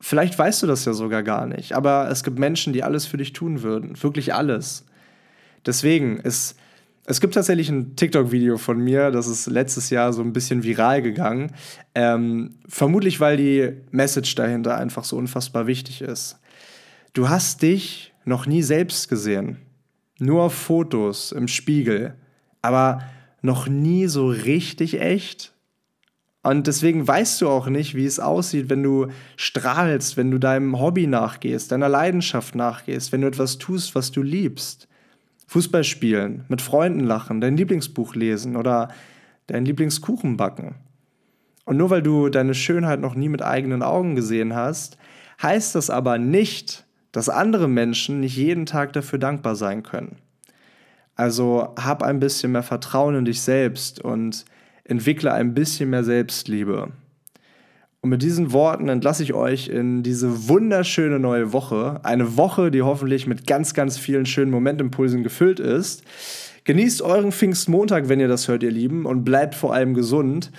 Vielleicht 0.00 0.36
weißt 0.36 0.64
du 0.64 0.66
das 0.66 0.84
ja 0.84 0.94
sogar 0.94 1.22
gar 1.22 1.46
nicht, 1.46 1.74
aber 1.74 2.10
es 2.10 2.24
gibt 2.24 2.38
Menschen, 2.38 2.72
die 2.72 2.82
alles 2.82 3.06
für 3.06 3.18
dich 3.18 3.32
tun 3.32 3.62
würden, 3.62 4.02
wirklich 4.02 4.34
alles. 4.34 4.84
Deswegen, 5.64 6.18
es, 6.24 6.56
es 7.06 7.20
gibt 7.20 7.34
tatsächlich 7.34 7.68
ein 7.68 7.94
TikTok-Video 7.94 8.58
von 8.58 8.78
mir, 8.78 9.12
das 9.12 9.28
ist 9.28 9.46
letztes 9.46 9.90
Jahr 9.90 10.12
so 10.12 10.22
ein 10.22 10.32
bisschen 10.32 10.64
viral 10.64 11.02
gegangen. 11.02 11.52
Ähm, 11.94 12.56
vermutlich, 12.66 13.20
weil 13.20 13.36
die 13.36 13.74
Message 13.92 14.34
dahinter 14.34 14.76
einfach 14.76 15.04
so 15.04 15.16
unfassbar 15.16 15.68
wichtig 15.68 16.02
ist. 16.02 16.40
Du 17.12 17.28
hast 17.28 17.62
dich 17.62 18.12
noch 18.24 18.46
nie 18.46 18.62
selbst 18.62 19.08
gesehen. 19.08 19.58
Nur 20.18 20.50
Fotos 20.50 21.30
im 21.30 21.46
Spiegel 21.46 22.14
aber 22.62 23.02
noch 23.42 23.68
nie 23.68 24.06
so 24.06 24.28
richtig 24.28 25.00
echt. 25.00 25.52
Und 26.42 26.66
deswegen 26.66 27.06
weißt 27.06 27.40
du 27.40 27.48
auch 27.48 27.68
nicht, 27.68 27.94
wie 27.94 28.06
es 28.06 28.18
aussieht, 28.18 28.68
wenn 28.68 28.82
du 28.82 29.08
strahlst, 29.36 30.16
wenn 30.16 30.30
du 30.30 30.38
deinem 30.38 30.80
Hobby 30.80 31.06
nachgehst, 31.06 31.70
deiner 31.70 31.88
Leidenschaft 31.88 32.54
nachgehst, 32.54 33.12
wenn 33.12 33.20
du 33.20 33.28
etwas 33.28 33.58
tust, 33.58 33.94
was 33.94 34.10
du 34.10 34.22
liebst. 34.22 34.88
Fußball 35.46 35.84
spielen, 35.84 36.44
mit 36.48 36.62
Freunden 36.62 37.00
lachen, 37.00 37.40
dein 37.40 37.56
Lieblingsbuch 37.56 38.14
lesen 38.14 38.56
oder 38.56 38.88
dein 39.46 39.64
Lieblingskuchen 39.64 40.36
backen. 40.36 40.76
Und 41.64 41.76
nur 41.76 41.90
weil 41.90 42.02
du 42.02 42.28
deine 42.28 42.54
Schönheit 42.54 43.00
noch 43.00 43.14
nie 43.14 43.28
mit 43.28 43.42
eigenen 43.42 43.82
Augen 43.82 44.16
gesehen 44.16 44.54
hast, 44.54 44.96
heißt 45.42 45.74
das 45.74 45.90
aber 45.90 46.18
nicht, 46.18 46.84
dass 47.12 47.28
andere 47.28 47.68
Menschen 47.68 48.20
nicht 48.20 48.36
jeden 48.36 48.66
Tag 48.66 48.92
dafür 48.94 49.18
dankbar 49.18 49.54
sein 49.54 49.82
können. 49.82 50.16
Also 51.14 51.68
hab 51.76 52.02
ein 52.02 52.20
bisschen 52.20 52.52
mehr 52.52 52.62
Vertrauen 52.62 53.14
in 53.14 53.24
dich 53.24 53.40
selbst 53.42 54.00
und 54.00 54.44
entwickle 54.84 55.32
ein 55.32 55.54
bisschen 55.54 55.90
mehr 55.90 56.04
Selbstliebe. 56.04 56.92
Und 58.00 58.10
mit 58.10 58.22
diesen 58.22 58.52
Worten 58.52 58.88
entlasse 58.88 59.22
ich 59.22 59.32
euch 59.32 59.68
in 59.68 60.02
diese 60.02 60.48
wunderschöne 60.48 61.20
neue 61.20 61.52
Woche. 61.52 62.00
Eine 62.02 62.36
Woche, 62.36 62.72
die 62.72 62.82
hoffentlich 62.82 63.28
mit 63.28 63.46
ganz, 63.46 63.74
ganz 63.74 63.96
vielen 63.96 64.26
schönen 64.26 64.50
Momentimpulsen 64.50 65.22
gefüllt 65.22 65.60
ist. 65.60 66.02
Genießt 66.64 67.02
euren 67.02 67.32
Pfingstmontag, 67.32 68.08
wenn 68.08 68.20
ihr 68.20 68.28
das 68.28 68.46
hört, 68.46 68.62
ihr 68.62 68.70
Lieben, 68.70 69.04
und 69.04 69.24
bleibt 69.24 69.56
vor 69.56 69.74
allem 69.74 69.94
gesund. 69.94 70.52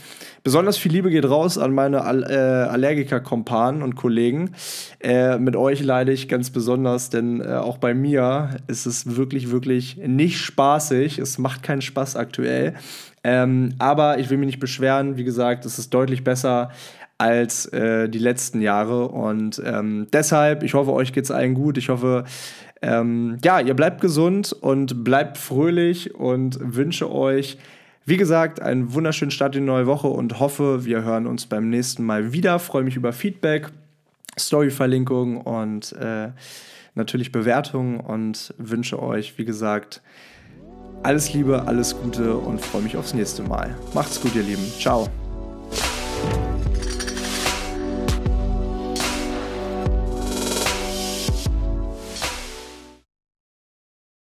Besonders 0.43 0.77
viel 0.77 0.91
Liebe 0.91 1.09
geht 1.09 1.23
raus 1.23 1.57
an 1.57 1.73
meine 1.73 2.03
All 2.03 2.23
äh, 2.23 2.35
Allergiker-Kompanen 2.35 3.81
und 3.81 3.95
Kollegen. 3.95 4.51
Äh, 4.99 5.37
mit 5.37 5.55
euch 5.55 5.81
leide 5.81 6.11
ich 6.11 6.27
ganz 6.27 6.49
besonders, 6.49 7.09
denn 7.09 7.39
äh, 7.39 7.53
auch 7.53 7.77
bei 7.77 7.93
mir 7.93 8.57
ist 8.67 8.85
es 8.85 9.15
wirklich, 9.15 9.51
wirklich 9.51 9.95
nicht 9.97 10.39
spaßig. 10.39 11.19
Es 11.19 11.37
macht 11.37 11.63
keinen 11.63 11.81
Spaß 11.81 12.17
aktuell. 12.17 12.73
Ähm, 13.23 13.69
aber 13.79 14.19
ich 14.19 14.29
will 14.29 14.37
mich 14.37 14.47
nicht 14.47 14.59
beschweren. 14.59 15.15
Wie 15.15 15.23
gesagt, 15.23 15.65
es 15.65 15.79
ist 15.79 15.93
deutlich 15.93 16.25
besser 16.25 16.71
als 17.17 17.67
äh, 17.67 18.09
die 18.09 18.19
letzten 18.19 18.59
Jahre. 18.59 19.07
Und 19.07 19.61
ähm, 19.65 20.07
deshalb, 20.11 20.63
ich 20.63 20.73
hoffe, 20.73 20.91
euch 20.91 21.13
geht 21.13 21.23
es 21.23 21.31
allen 21.31 21.53
gut. 21.53 21.77
Ich 21.77 21.87
hoffe, 21.87 22.25
ähm, 22.83 23.37
ja, 23.43 23.61
ihr 23.61 23.73
bleibt 23.73 24.01
gesund 24.01 24.51
und 24.51 25.05
bleibt 25.05 25.37
fröhlich 25.37 26.13
und 26.13 26.57
wünsche 26.61 27.09
euch, 27.09 27.57
wie 28.05 28.17
gesagt, 28.17 28.61
einen 28.61 28.93
wunderschönen 28.93 29.31
Start 29.31 29.55
in 29.55 29.61
die 29.61 29.67
neue 29.67 29.87
Woche 29.87 30.07
und 30.07 30.39
hoffe, 30.39 30.83
wir 30.83 31.03
hören 31.03 31.25
uns 31.25 31.45
beim 31.45 31.69
nächsten 31.69 32.03
Mal 32.03 32.33
wieder. 32.33 32.59
Freue 32.59 32.83
mich 32.83 32.97
über 32.97 33.13
Feedback, 33.13 33.69
Story-Verlinkung 34.37 35.37
und 35.37 35.93
äh, 35.93 36.31
natürlich 36.93 37.31
Bewertungen 37.31 38.01
und 38.01 38.53
wünsche 38.57 39.01
euch, 39.01 39.37
wie 39.37 39.45
gesagt, 39.45 40.01
alles 41.03 41.33
Liebe, 41.33 41.63
alles 41.65 41.95
Gute 41.97 42.35
und 42.35 42.59
freue 42.59 42.81
mich 42.81 42.97
aufs 42.97 43.13
nächste 43.13 43.43
Mal. 43.43 43.73
Macht's 43.93 44.19
gut, 44.19 44.35
ihr 44.35 44.43
Lieben. 44.43 44.63
Ciao. 44.77 45.22